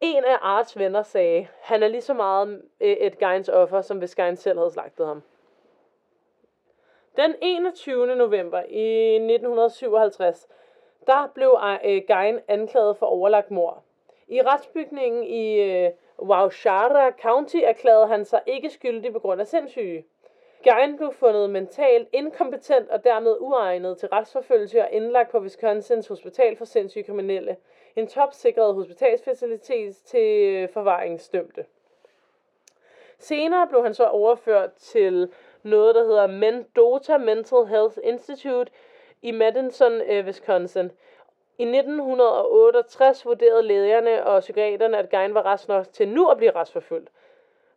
[0.00, 3.98] En af Arts venner sagde, han er lige så meget øh, et Geins offer, som
[3.98, 5.22] hvis Gein selv havde slagtet ham.
[7.16, 8.06] Den 21.
[8.16, 10.48] november i 1957,
[11.06, 13.85] der blev øh, Gein anklaget for overlagt mord.
[14.28, 20.04] I retsbygningen i øh, Waushara County erklærede han sig ikke skyldig på grund af sindssyge.
[20.62, 26.56] Gein blev fundet mentalt inkompetent og dermed uegnet til retsforfølgelse og indlagt på Wisconsins Hospital
[26.56, 27.56] for sindssyge kriminelle.
[27.96, 31.64] En topsikret hospitalsfacilitet til øh, forvaringsdømte.
[33.18, 38.72] Senere blev han så overført til noget, der hedder Mendota Mental Health Institute
[39.22, 40.90] i Madison, øh, Wisconsin.
[41.58, 46.50] I 1968 vurderede lægerne og psykiaterne, at Gein var rest nok til nu at blive
[46.50, 47.10] retsforfulgt.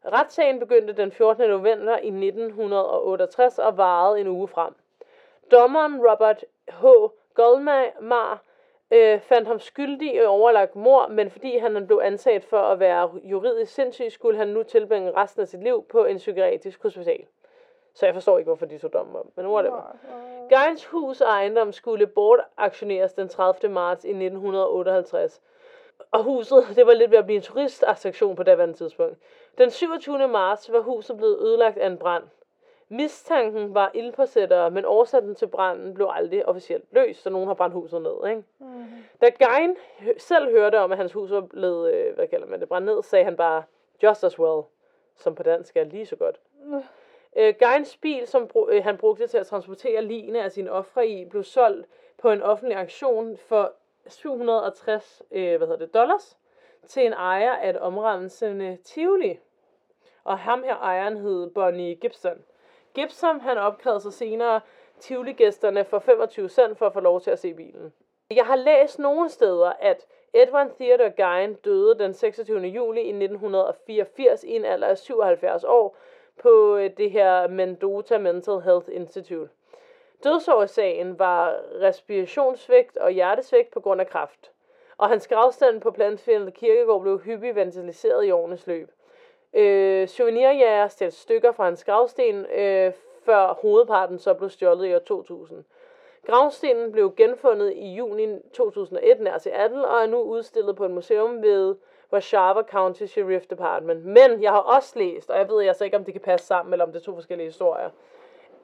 [0.05, 1.49] Retssagen begyndte den 14.
[1.49, 4.73] november i 1968 og varede en uge frem.
[5.51, 6.85] Dommeren Robert H.
[7.33, 8.43] Goldmar
[8.91, 13.11] øh, fandt ham skyldig i overlagt mord, men fordi han blev ansat for at være
[13.23, 17.25] juridisk sindssyg, skulle han nu tilbringe resten af sit liv på en psykiatrisk hospital.
[17.93, 19.95] Så jeg forstår ikke, hvorfor de tog dommen om, men whatever.
[20.49, 23.73] Geins hus og ejendom skulle bortaktioneres den 30.
[23.73, 25.41] marts i 1958.
[26.11, 29.17] Og huset, det var lidt ved at blive en turistattraktion på daværende tidspunkt.
[29.57, 30.27] Den 27.
[30.27, 32.23] marts var huset blevet ødelagt af en brand.
[32.91, 37.73] Mistanken var ildpåsættere, men årsagen til branden blev aldrig officielt løst, så nogen har brændt
[37.73, 38.29] huset ned.
[38.29, 38.43] Ikke?
[38.59, 38.85] Mm.
[39.21, 39.75] Da Gein
[40.17, 43.03] selv hørte om, at hans hus var blevet, øh, hvad kalder man det, brændt ned,
[43.03, 43.63] sagde han bare,
[44.03, 44.61] just as well,
[45.15, 46.39] som på dansk er lige så godt.
[46.63, 46.81] Mm.
[47.37, 51.07] Øh, Geins bil, som bru- øh, han brugte til at transportere ligene af sine ofre
[51.07, 51.87] i, blev solgt
[52.17, 53.73] på en offentlig auktion for
[54.07, 56.37] 760 øh, hvad hedder det, dollars
[56.87, 59.39] til en ejer af et omrensende Tivoli.
[60.23, 62.43] Og ham her ejeren hed Bonnie Gibson.
[62.93, 64.61] Gibson han opkrævede sig senere
[64.99, 67.93] Tivoli-gæsterne for 25 cent for at få lov til at se bilen.
[68.31, 72.59] Jeg har læst nogle steder, at Edward Theodore Gein døde den 26.
[72.59, 75.97] juli i 1984 i en alder af 77 år
[76.41, 79.49] på øh, det her Mendota Mental Health Institute.
[80.23, 84.51] Dødsårsagen var respirationssvigt og hjertesvigt på grund af kræft.
[84.97, 88.91] Og hans gravstand på Plantfield Kirkegård blev hyppigt vandaliseret i årenes løb.
[89.53, 92.93] Øh, souvenirjæger stjal stykker fra hans gravsten, øh,
[93.25, 95.65] før hovedparten så blev stjålet i år 2000.
[96.27, 101.41] Gravstenen blev genfundet i juni 2001 nær Seattle og er nu udstillet på et museum
[101.41, 101.75] ved
[102.13, 104.05] Warszawa County Sheriff Department.
[104.05, 106.73] Men jeg har også læst, og jeg ved altså ikke, om det kan passe sammen,
[106.73, 107.89] eller om det er to forskellige historier,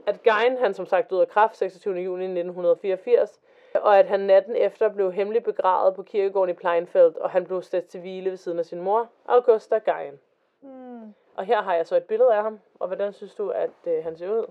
[0.06, 1.96] at Gein, han som sagt døde af kræft 26.
[1.96, 3.40] juni 1984,
[3.76, 7.62] og at han natten efter blev hemmeligt begravet på kirkegården i Pleinfeld, og han blev
[7.62, 10.20] stedt til hvile ved siden af sin mor, Augusta Gein.
[10.62, 11.14] Mm.
[11.36, 14.04] Og her har jeg så et billede af ham, og hvordan synes du, at øh,
[14.04, 14.46] han ser ud?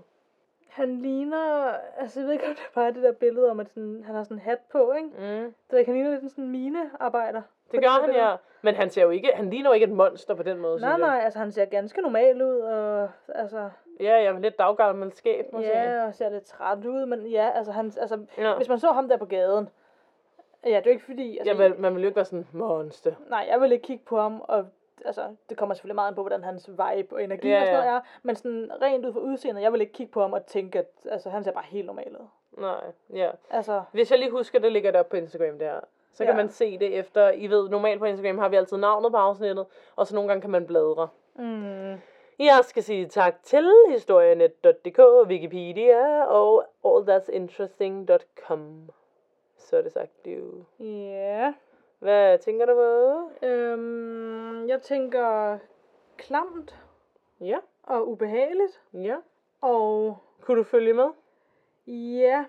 [0.69, 3.69] Han ligner, altså jeg ved ikke, om det er bare det der billede om, at
[3.69, 5.07] sådan, han har sådan en hat på, ikke?
[5.07, 5.53] Mm.
[5.71, 7.41] Det han ligner lidt en sådan minearbejder.
[7.71, 8.35] Det gør han, ja.
[8.61, 10.89] Men han ser jo ikke, han ligner jo ikke et monster på den måde, Nej,
[10.91, 11.15] synes jeg.
[11.15, 15.53] nej, altså han ser ganske normal ud, og altså, Ja, jeg er lidt daggammel skæb,
[15.53, 15.67] måske.
[15.67, 18.55] ja, og ser lidt træt ud, men ja, altså, han, altså ja.
[18.55, 19.69] hvis man så ham der på gaden,
[20.63, 22.47] ja, det er jo ikke fordi, altså, ja man, man vil jo ikke være sådan,
[22.53, 23.11] monster.
[23.29, 24.65] nej, jeg vil ikke kigge på ham, og
[25.05, 27.79] altså, det kommer selvfølgelig meget an på, hvordan hans vibe og energi Ja, og sådan
[27.79, 27.85] ja.
[27.85, 30.45] noget er, men sådan rent ud fra udseendet, jeg vil ikke kigge på ham og
[30.45, 32.25] tænke, at altså, han ser bare helt normal ud.
[32.61, 32.81] Nej,
[33.13, 33.29] ja.
[33.49, 35.79] Altså, Hvis jeg lige husker, det ligger op på Instagram der.
[36.15, 36.37] Så kan Ja.
[36.37, 39.65] man se det efter, I ved, normalt på Instagram har vi altid navnet på afsnittet,
[39.95, 41.07] og så nogle gange kan man bladre.
[41.35, 41.91] mm,
[42.39, 48.89] Jeg skal sige tak til historienet.dk, Wikipedia og allthat'sinteresting.com.
[49.57, 50.63] Så er det sagt, du.
[50.83, 51.53] ja,
[51.99, 53.29] Hvad tænker du på?
[53.47, 55.57] øhm, jeg tænker
[56.17, 56.75] klamt
[57.41, 59.15] Ja, og ubehageligt, ja.
[59.61, 61.09] og Kunne du følge med?
[61.87, 62.45] ja,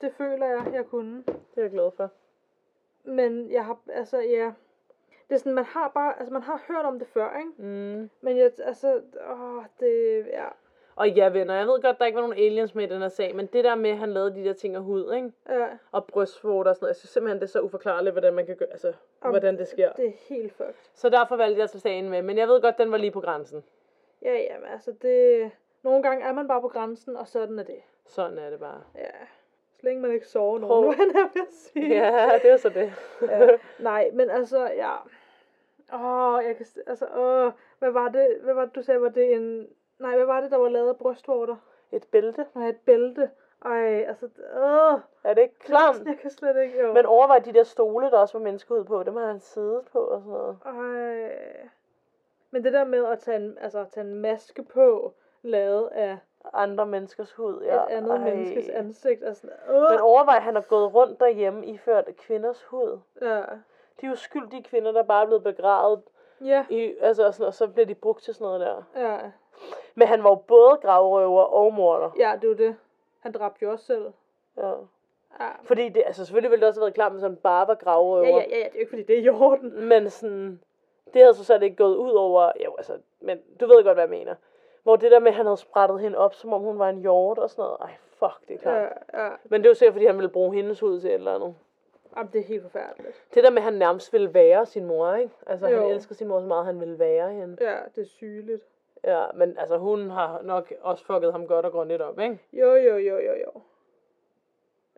[0.00, 1.22] det føler jeg, jeg kunne.
[1.26, 2.10] Det er jeg glad for.
[3.04, 4.52] Men jeg har, altså ja,
[5.28, 7.52] det er sådan, man har bare, altså man har hørt om det før, ikke?
[7.62, 8.10] Mm.
[8.20, 10.44] Men jeg, altså, åh, det, ja,
[10.96, 13.08] Og ja, venner, jeg ved godt, der ikke var nogen aliens med i den her
[13.08, 15.32] sag, men det der med, at han lavede de der ting af hud, ikke?
[15.48, 18.46] ja, Og brystvorter og sådan noget, jeg synes simpelthen, det er så uforklarligt, hvordan man
[18.46, 19.92] kan gøre, altså, Om- hvordan det sker.
[19.92, 20.74] det er helt fucked.
[20.94, 23.20] Så derfor valgte jeg tage sagen med, men jeg ved godt, den var lige på
[23.20, 23.64] grænsen.
[24.22, 25.50] Ja, ja, men altså det,
[25.82, 27.80] nogle gange er man bare på grænsen, og sådan er det.
[28.06, 28.82] Sådan er det bare.
[28.94, 29.10] Ja,
[29.82, 31.88] længe man ikke sover nogen, nu er jeg ved at sige.
[31.88, 32.92] Ja, det er så det.
[33.22, 33.48] ja.
[33.78, 34.94] Nej, men altså, ja.
[35.94, 39.34] Åh, jeg kan, altså, åh, hvad var det, hvad var det, du sagde, var det
[39.34, 39.68] en,
[39.98, 41.56] nej, hvad var det, der var lavet af brystvorter?
[41.92, 42.46] Et bælte.
[42.54, 43.30] Nej, et bælte.
[43.64, 46.06] Ej, altså, åh, Er det ikke klamt?
[46.06, 46.92] jeg kan slet ikke, jo.
[46.92, 49.98] Men overvej de der stole, der også var menneskehud på, dem har han siddet på
[49.98, 50.58] og sådan noget.
[50.64, 51.68] Ej.
[52.50, 56.18] Men det der med at tage en, altså, tage en maske på, lavet af
[56.52, 57.74] Andre menneskers hud, ja.
[57.74, 58.18] et andet Ej.
[58.18, 62.62] menneskes ansigt, og sådan, åh, Men overvej, at han har gået rundt derhjemme iført kvinders
[62.62, 62.98] hud.
[63.22, 63.42] ja.
[64.00, 66.02] de uskyldige kvinder, der bare er blevet begravet,
[66.44, 66.66] Ja.
[66.70, 68.82] i, altså, sådan, og så bliver de brugt til sådan noget der.
[68.96, 69.18] Ja.
[69.94, 72.10] Men han var jo både gravrøver og morder.
[72.18, 72.76] Ja, det er jo det.
[73.20, 74.12] Han dræbte jo også selv.
[74.56, 74.68] Ja.
[75.40, 75.48] Ja.
[75.64, 78.26] Fordi det, altså selvfølgelig ville det også have været klart, hvis han bare var gravrøver.
[78.28, 79.84] Ja, ja, ja, ja, det er jo ikke fordi, det er i orden.
[79.88, 80.60] Men sådan,
[81.14, 84.02] det havde så slet ikke gået ud over, jo altså, men du ved godt, hvad
[84.04, 84.34] jeg mener.
[84.82, 87.00] Hvor det der med, at han havde sprættet hende op, som om hun var en
[87.00, 87.76] hjort og sådan noget.
[87.80, 88.92] Ej, fuck, det er klart.
[89.12, 89.30] Ja, ja.
[89.44, 91.54] Men det var sikkert, fordi han ville bruge hendes hud til et eller andet.
[92.16, 93.24] Jamen, det er helt forfærdeligt.
[93.34, 95.34] Det der med, at han nærmest ville være sin mor, ikke?
[95.46, 95.80] Altså, jo.
[95.80, 97.56] han elsker sin mor så meget, han ville være hende.
[97.60, 98.62] Ja, det er sygeligt.
[99.04, 102.38] Ja, men altså, hun har nok også fucket ham godt og grundigt op, ikke?
[102.52, 103.60] Jo, jo, jo, jo, jo.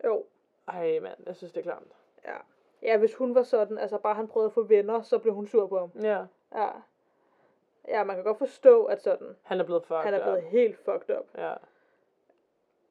[0.05, 0.23] Jo,
[0.67, 1.91] Ej, mand, jeg synes, det er klamt.
[2.25, 2.35] ja.
[2.81, 5.47] Ja, hvis hun var sådan, altså bare han prøvede at få venner, så blev hun
[5.47, 5.91] sur på ham.
[6.03, 6.25] Ja.
[6.55, 6.67] Ja.
[7.87, 10.43] Ja, man kan godt forstå, at sådan, Han er blevet fucked han er blevet up.
[10.51, 11.25] helt fucked up.
[11.37, 11.53] Ja.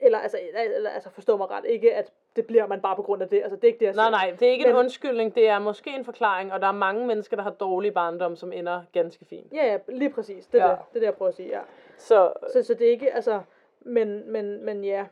[0.00, 0.38] Eller altså,
[0.76, 3.42] eller, altså forstå mig ret, ikke at det bliver man bare på grund af det.
[3.42, 4.10] Altså, det er ikke det, jeg Nej, siger.
[4.10, 6.72] nej, det er ikke en Men- undskyldning, det er måske en forklaring, og der er
[6.72, 9.52] mange mennesker, der har dårlige barndom, som ender ganske fint.
[9.52, 10.46] Ja, ja, lige præcis.
[10.46, 10.70] Det er, Ja.
[10.70, 10.78] det.
[10.90, 11.60] det er det, jeg prøver at sige, ja.
[11.96, 13.40] Så, Så, så det er ikke, altså,
[13.80, 15.06] men, men, men ja.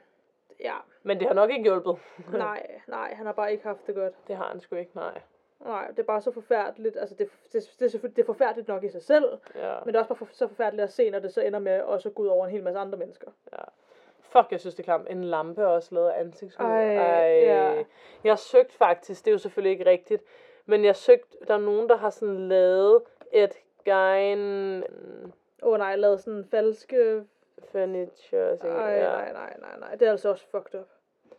[0.60, 1.96] Ja, men det har nok ikke hjulpet.
[2.32, 4.12] nej, nej, han har bare ikke haft det godt.
[4.28, 5.20] Det har han sgu ikke, nej.
[5.64, 6.96] Nej, det er bare så forfærdeligt.
[6.96, 9.74] Altså, det, det, det, er selvfølgelig det er forfærdeligt nok i sig selv, Ja.
[9.84, 11.80] men det er også bare for, så forfærdeligt at se, når det så ender med
[11.80, 13.30] også at gå ud over en hel masse andre mennesker.
[14.20, 15.06] Fuck, jeg synes, det er klamt.
[15.10, 16.64] En lampe er også lavet af ansigtshud.
[16.66, 16.94] Ej,
[17.42, 17.84] ja.
[18.24, 20.22] Jeg har søgt faktisk, det er jo selvfølgelig ikke rigtigt,
[20.66, 23.52] men jeg har søgt, der er nogen, der har sådan lavet et
[23.84, 24.84] gein
[25.62, 27.24] Åh oh, nej, lavet sådan falske...
[27.72, 28.56] furniture.
[28.56, 29.02] Ej, ja.
[29.02, 29.94] nej, nej, nej, nej.
[29.94, 30.88] Det er altså også fucked up.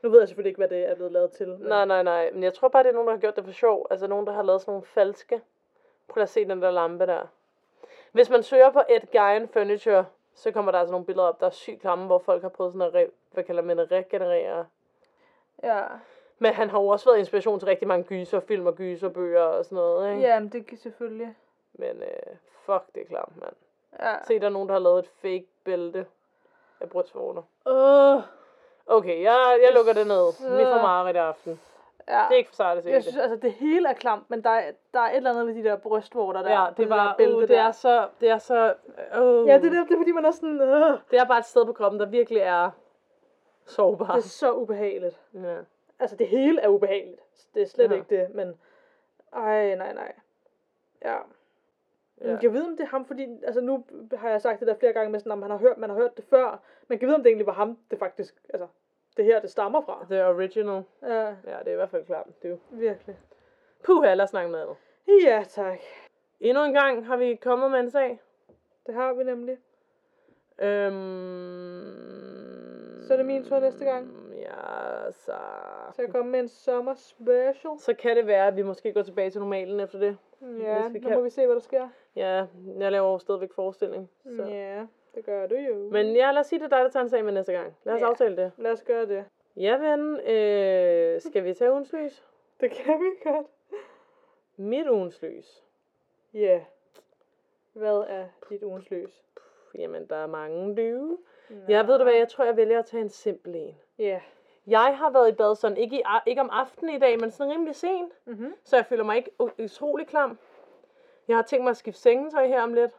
[0.04, 1.48] Nu ved jeg selvfølgelig ikke, hvad det er blevet lavet til.
[1.48, 1.68] Men...
[1.68, 2.32] Nej, nej, nej.
[2.34, 3.88] Men jeg tror bare, det er nogen, der har gjort det for sjov.
[3.90, 5.42] Altså nogen, der har lavet sådan nogle falske.
[6.08, 7.28] Prøv at se den der lampe der.
[8.12, 11.46] Hvis man søger på et Guyan Furniture, så kommer der altså nogle billeder op, der
[11.46, 14.66] er sygt klamme, hvor folk har prøvet sådan at, re- hvad kalder man det, regenerere.
[15.64, 15.84] Ja.
[16.40, 19.76] Men han har jo også været inspiration til rigtig mange gyserfilm og gyserbøger og sådan
[19.76, 20.22] noget, ikke?
[20.22, 21.36] Ja, men det kan selvfølgelig.
[21.74, 22.36] Men øh,
[22.66, 23.54] fuck, det er klamt, mand.
[24.00, 24.16] Ja.
[24.28, 26.06] Se, der er nogen, der har lavet et fake bælte
[26.80, 27.42] af brystvorter.
[27.66, 28.22] Åh.
[28.88, 30.58] Okay, jeg, jeg lukker det ned.
[30.58, 31.60] Vi får meget i aften.
[32.08, 32.14] Ja.
[32.30, 33.04] Det er ikke for sejt at se Jeg det.
[33.04, 35.56] synes, altså, det hele er klamt, men der er, der er et eller andet ved
[35.56, 36.52] de der brystvorter der.
[36.52, 37.62] Ja, det var, bælte uh, det der.
[37.64, 38.74] er så, det er så,
[39.22, 41.46] uh, Ja, det er, det er fordi, man er sådan, øh, det er bare et
[41.46, 42.64] sted på kroppen, der virkelig er
[43.66, 44.16] det sårbar.
[44.16, 45.20] er så ubehageligt.
[45.34, 45.56] Ja.
[46.00, 47.22] Altså, det hele er ubehageligt.
[47.54, 47.96] Det er slet Ja.
[47.96, 48.60] ikke det, men...
[49.34, 50.14] Ej, nej, nej.
[51.06, 51.16] Ja.
[52.24, 52.38] Ja.
[52.42, 53.28] Jeg ved, om det er ham, fordi...
[53.44, 55.78] Altså, nu har jeg sagt det der flere gange med sådan, om han har hørt,
[55.78, 56.60] man har hørt det før.
[56.88, 58.36] Men jeg ved, om det egentlig var ham, det faktisk...
[58.50, 58.68] Altså,
[59.18, 60.06] det her, det stammer fra.
[60.10, 60.84] The original.
[61.02, 62.28] Ja, Ja, det er i hvert fald klart.
[62.42, 62.58] Det er jo.
[62.72, 63.18] virkelig.
[63.84, 64.76] Puh, lad os snakke med det.
[65.26, 65.80] Ja, tak.
[66.40, 68.22] Endnu en gang har vi kommet med en sag.
[68.86, 69.58] Det har vi nemlig.
[70.60, 71.84] Øhm,
[73.08, 74.23] Så er det min tur næste gang.
[74.54, 75.34] Ja, så...
[75.98, 77.80] Jeg kommer med en sommer special.
[77.80, 80.18] Så kan det være, at vi måske går tilbage til normalen efter det.
[80.42, 81.18] Ja, vi nu kan.
[81.18, 81.90] må vi se, hvad der sker.
[82.16, 82.46] Ja,
[82.80, 84.10] jeg laver jo stadigvæk forestilling.
[84.36, 84.44] Så.
[84.44, 84.86] Ja,
[85.16, 85.76] det gør du jo.
[85.92, 87.78] Men ja, lad os sige, det er dig, der tager en sag med næste gang.
[87.84, 88.06] Lad os Ja.
[88.08, 88.52] aftale det.
[88.58, 89.26] Lad os gøre det.
[89.56, 90.20] Ja, ven.
[90.20, 92.24] Øh, skal vi tage ugens lys?
[92.62, 93.48] Det kan vi godt.
[94.58, 95.64] Mit ugens lys.
[96.34, 96.62] Ja.
[97.74, 98.88] Hvad er dit ugens?
[98.90, 101.18] Puh, Jamen, der er mange dyve.
[101.68, 103.76] Jeg ved du hvad, jeg tror, jeg vælger at tage en simpel en.
[104.00, 104.22] Ja.
[104.68, 107.54] Jeg har været i bad sådan, ikke, i, ikke om aftenen i dag, men sådan
[107.54, 108.14] rimelig sent.
[108.26, 108.54] Mhm.
[108.64, 110.38] Så jeg føler mig ikke utrolig klam.
[111.28, 112.92] Jeg har tænkt mig at skifte sengetøj her om lidt.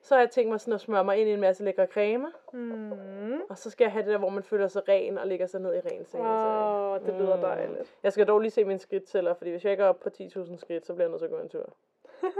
[0.00, 2.32] Så har jeg tænkt mig sådan at smøre mig ind i en masse lækre creme.
[2.52, 3.40] Mm.
[3.48, 5.60] Og så skal jeg have det der, hvor man føler sig ren og ligger sig
[5.60, 6.30] ned i ren sengetøj.
[6.30, 7.42] Åh, oh, det lyder Mm.
[7.42, 7.94] dejligt.
[8.02, 10.56] Jeg skal dog lige se min skridttæller, fordi hvis jeg ikke er oppe på 10.000
[10.56, 11.74] skridt, så bliver jeg nødt til at gå en tur.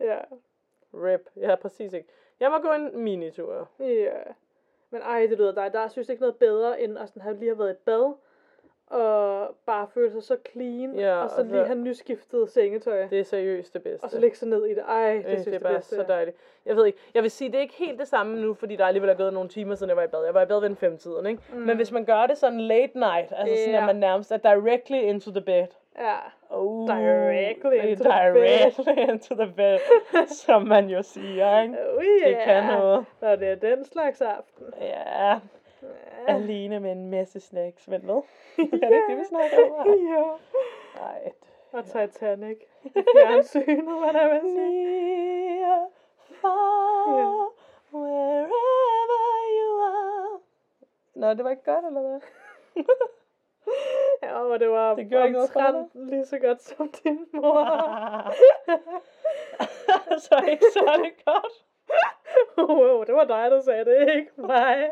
[0.00, 0.18] Ja.
[0.94, 1.20] Rip.
[1.36, 2.08] Jeg har præcis ikke.
[2.40, 3.68] Jeg må gå en minitur.
[3.80, 4.12] Ja.
[4.92, 5.74] Men ej, det lyder dejligt.
[5.74, 8.12] Der er synes ikke noget bedre, end at sådan have lige have været i bad.
[8.86, 10.94] Og bare føle sig så clean.
[10.94, 13.06] Ja, og så og lige have nyskiftet sengetøj.
[13.06, 14.04] Det er seriøst det bedste.
[14.04, 14.82] Og så lægge sig ned i det.
[14.88, 15.96] Ej, det Øh, synes det er jeg bare bedste.
[15.96, 16.36] så dejligt.
[16.66, 18.84] Jeg ved ikke, jeg vil sige, det er ikke helt det samme nu, fordi der
[18.86, 20.24] alligevel er gået nogle timer, siden jeg var i bad.
[20.24, 21.42] Jeg var i bad ved en femtiden, ikke?
[21.52, 21.58] Mm.
[21.60, 23.78] Men hvis man gør det sådan late night, altså sådan, Ja.
[23.80, 25.66] at man nærmest er directly into the bed.
[25.98, 26.16] Ja.
[26.50, 29.78] Oh, Directly into the directly into the bed,
[30.28, 31.76] som man jo siger, ikke?
[31.96, 32.28] Oh, yeah.
[32.28, 33.06] Det kan noget.
[33.20, 34.66] Når det er den slags aften.
[34.80, 35.40] Ja,
[36.28, 36.34] Ja.
[36.34, 37.88] alene med en masse snacks.
[37.88, 38.14] Men hvad?
[38.58, 39.86] er det ikke det, vi snakker om?
[39.88, 40.22] ja.
[41.00, 41.32] Nej.
[41.72, 42.58] Og Titanic.
[43.16, 45.60] Fjernsynet, hvad der vil sige.
[45.60, 45.86] Near,
[46.40, 47.48] far,
[47.94, 49.26] wherever
[49.58, 50.40] you are.
[51.14, 52.20] Nå, det var ikke godt, eller hvad?
[54.26, 57.64] Ja, og det var Det gjorde ikke noget lige så godt som din mor.
[60.26, 61.64] så ikke særlig godt.
[62.68, 64.90] wow, det var dig, der sagde det, ikke mig.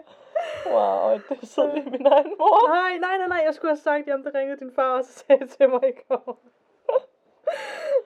[0.67, 2.69] Wow, det sidder lige min egen mor.
[2.69, 5.13] Nej, nej, nej, nej, jeg skulle have sagt, jamen det ringede din far, og så
[5.13, 6.41] sagde til mig i går.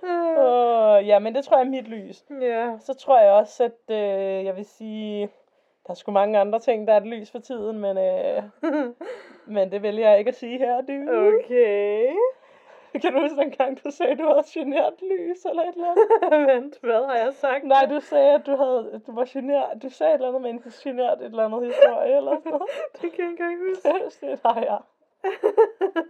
[0.03, 2.25] Uh, ja, men det tror jeg er mit lys.
[2.41, 2.79] Ja.
[2.79, 5.31] Så tror jeg også, at øh, jeg vil sige,
[5.87, 8.43] der er sgu mange andre ting, der er et lys for tiden, men, øh,
[9.55, 10.93] men det vælger jeg ikke at sige her, du.
[11.11, 12.13] Okay.
[13.03, 16.49] Kan du huske den gang, du sagde, du havde genert lys eller et eller andet?
[16.55, 17.65] Vent, hvad har jeg sagt?
[17.65, 19.83] Nej, du sagde, at du, havde, du var genert.
[19.83, 22.69] Du sagde et eller andet med en genert et eller andet historie eller sådan noget.
[23.01, 24.27] det kan jeg ikke engang huske.
[24.27, 24.77] det dig, ja.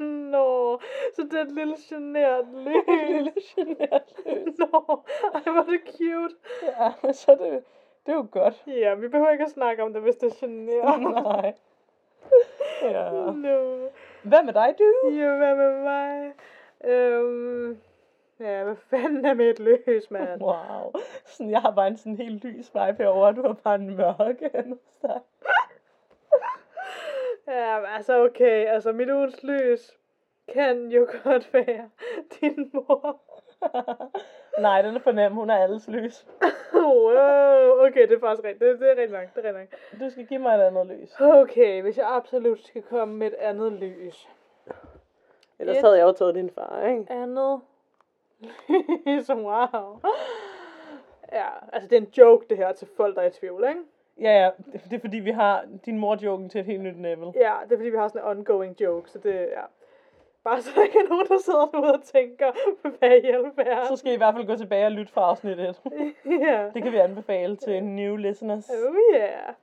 [0.04, 0.78] Nå,
[1.14, 2.86] så det er et lille genert lys.
[3.08, 4.58] lille genert lys.
[4.58, 5.02] Nå,
[5.34, 6.36] ej, hvor det cute.
[6.62, 7.64] Ja, men så er det,
[8.06, 8.62] det er jo godt.
[8.66, 11.00] Ja, vi behøver ikke at snakke om det, hvis det er genert.
[11.24, 11.54] Nej.
[12.82, 13.10] Ja.
[13.30, 13.88] Nå.
[14.22, 15.10] Hvad med dig, du?
[15.10, 16.32] Ja, hvad med mig?
[16.84, 17.78] Øhm,
[18.40, 20.42] ja, hvad fanden er med et løs, mand?
[20.42, 20.92] Wow.
[21.24, 24.42] Sådan, jeg har bare en sådan helt lys vibe herovre, du har bare en mørk
[24.54, 25.20] andet sted.
[27.46, 29.98] Ja, altså okay, altså mit ugens lys
[30.52, 31.90] kan jo godt være
[32.40, 33.20] din mor.
[34.58, 35.32] Nej, den er for nem.
[35.32, 36.26] Hun er alles lys.
[36.74, 38.60] wow, okay, det er faktisk rigtigt.
[38.60, 40.00] Det, det er rigtig nok, det er rigtig nok.
[40.00, 41.20] Du skal give mig et andet lys.
[41.20, 44.28] Okay, hvis jeg absolut skal komme med et andet lys.
[45.58, 47.06] Ellers Et- havde jeg jo taget din far, ikke?
[47.12, 47.60] Andet
[49.06, 50.00] lys, wow.
[51.32, 53.80] Ja, altså det er en joke det her til folk, der er i tvivl, ikke?
[54.20, 54.50] Ja, ja.
[54.72, 57.32] Det det er fordi, vi har din mor-joken til et helt nyt level.
[57.34, 59.62] Ja, det er fordi, vi har sådan en ongoing joke, så det, ja.
[60.44, 62.52] Bare så der ikke er nogen, der sidder derude og tænker,
[62.98, 63.86] hvad i alverden.
[63.88, 65.80] Så skal I i hvert fald gå tilbage og lytte fra afsnit 1.
[66.46, 66.70] ja.
[66.74, 68.70] Det kan vi anbefale til new listeners.
[68.70, 69.54] Oh yeah.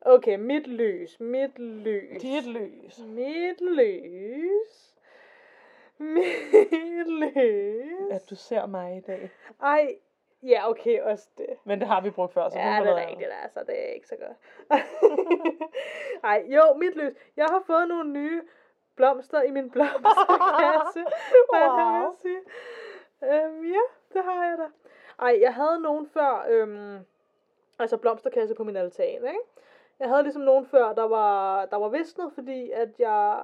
[0.00, 2.22] Okay, mit lys, mit lys.
[2.22, 2.98] Dit lys.
[2.98, 4.94] Mit lys.
[5.98, 8.10] Mit lys.
[8.10, 9.30] At du ser mig i dag.
[9.62, 9.94] Ej,
[10.42, 11.46] ja, okay, også det.
[11.64, 14.08] Men det har vi brugt før, så Ja, det er rigtigt, altså, det er ikke
[14.08, 14.36] så godt.
[16.24, 17.12] Ej, jo, mit lys.
[17.36, 18.42] Jeg har fået nogle nye
[19.00, 21.02] blomster i min blomsterkasse.
[21.50, 21.78] Hvad wow.
[21.78, 22.40] det vil sige.
[23.30, 24.66] Øhm, ja, det har jeg da.
[25.24, 26.98] Ej, jeg havde nogen før, øhm,
[27.78, 29.44] altså blomsterkasse på min altan, ikke?
[30.00, 33.40] Jeg havde ligesom nogen før, der var, der var visnet, fordi at jeg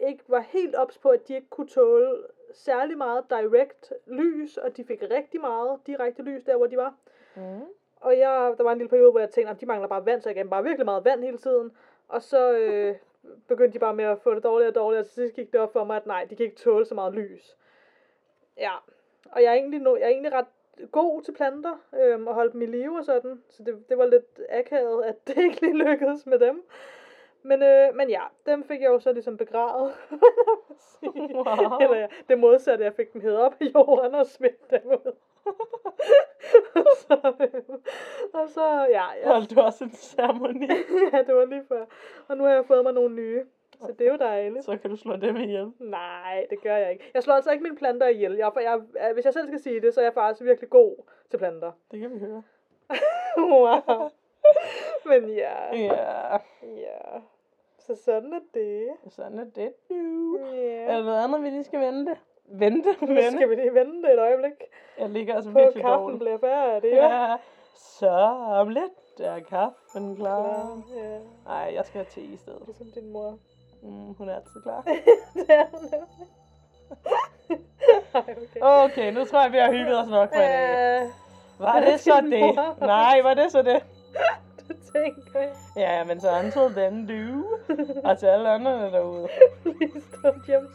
[0.00, 2.16] ikke var helt ops på, at de ikke kunne tåle
[2.54, 6.94] særlig meget direct lys, og de fik rigtig meget direkte lys der, hvor de var.
[7.36, 7.64] Mm.
[8.00, 10.22] Og jeg, der var en lille periode, hvor jeg tænkte, at de mangler bare vand,
[10.22, 11.76] så jeg gav dem bare virkelig meget vand hele tiden.
[12.08, 12.96] Og så øh,
[13.48, 15.60] begyndte de bare med at få det dårligere og dårligere, og til sidst gik det
[15.60, 17.56] op for mig, at nej, de kan ikke tåle så meget lys.
[18.56, 18.72] Ja,
[19.32, 20.46] og jeg er egentlig, no, jeg er egentlig ret
[20.92, 24.06] god til planter, øhm, og holde dem i live og sådan, så det, det var
[24.06, 26.62] lidt akavet, at det ikke lige lykkedes med dem.
[27.42, 29.92] Men, øh, men ja, dem fik jeg jo så ligesom begravet.
[31.02, 31.78] Wow.
[31.80, 35.12] Eller ja, det modsatte, jeg fik dem hævet op i jorden og smidt dem ud.
[36.74, 37.62] og, så, øh,
[38.32, 40.66] og så, ja, ja, Holdt du også en ceremoni?
[41.12, 41.84] ja, det var lige før.
[42.28, 43.44] Og nu har jeg fået mig nogle nye,
[43.80, 44.64] så det er jo dejligt.
[44.64, 45.72] Så kan du slå dem ihjel.
[45.78, 47.10] Nej, det gør jeg ikke.
[47.14, 48.32] Jeg slår altså ikke mine planter ihjel.
[48.32, 50.96] Jeg, jeg, jeg, hvis jeg selv skal sige det, så er jeg faktisk virkelig god
[51.30, 51.72] til planter.
[51.90, 52.42] Det kan vi høre.
[53.52, 54.10] wow.
[55.06, 56.32] Men ja, Ja,
[56.62, 57.20] ja.
[57.78, 58.88] Så sådan er det.
[59.08, 60.36] sådan er det nu.
[60.36, 60.96] Er Ja.
[60.96, 62.16] der noget andet, vi lige skal vente?
[62.48, 63.30] Vente, vente.
[63.32, 64.52] skal vi lige vente et øjeblik.
[64.98, 66.18] Jeg ligger altså På virkelig kaffen dårligt.
[66.20, 66.90] bliver færdig.
[66.92, 67.08] Ja.
[67.30, 67.36] Ja,
[67.76, 68.10] så
[68.60, 70.78] om lidt er kaffen klar.
[70.96, 71.18] ja.
[71.44, 72.62] Nej, jeg skal have te i stedet.
[72.66, 73.38] Ligesom din mor.
[73.82, 74.82] Mm, hun er altid klar.
[75.34, 76.28] det er hun nemlig.
[78.14, 78.60] Ej, okay.
[78.92, 81.00] Okay, nu tror jeg, vi har hygget os nok for i dag.
[81.00, 81.10] Ja,
[81.58, 82.40] Var det så det?
[82.40, 82.86] mor.
[82.86, 83.84] Nej, var det så det?
[84.68, 85.52] det tænker jeg.
[85.76, 87.44] Ja, men så until then, du.
[88.04, 89.28] Og til alle andre derude.
[89.64, 90.68] Lige stå hjemme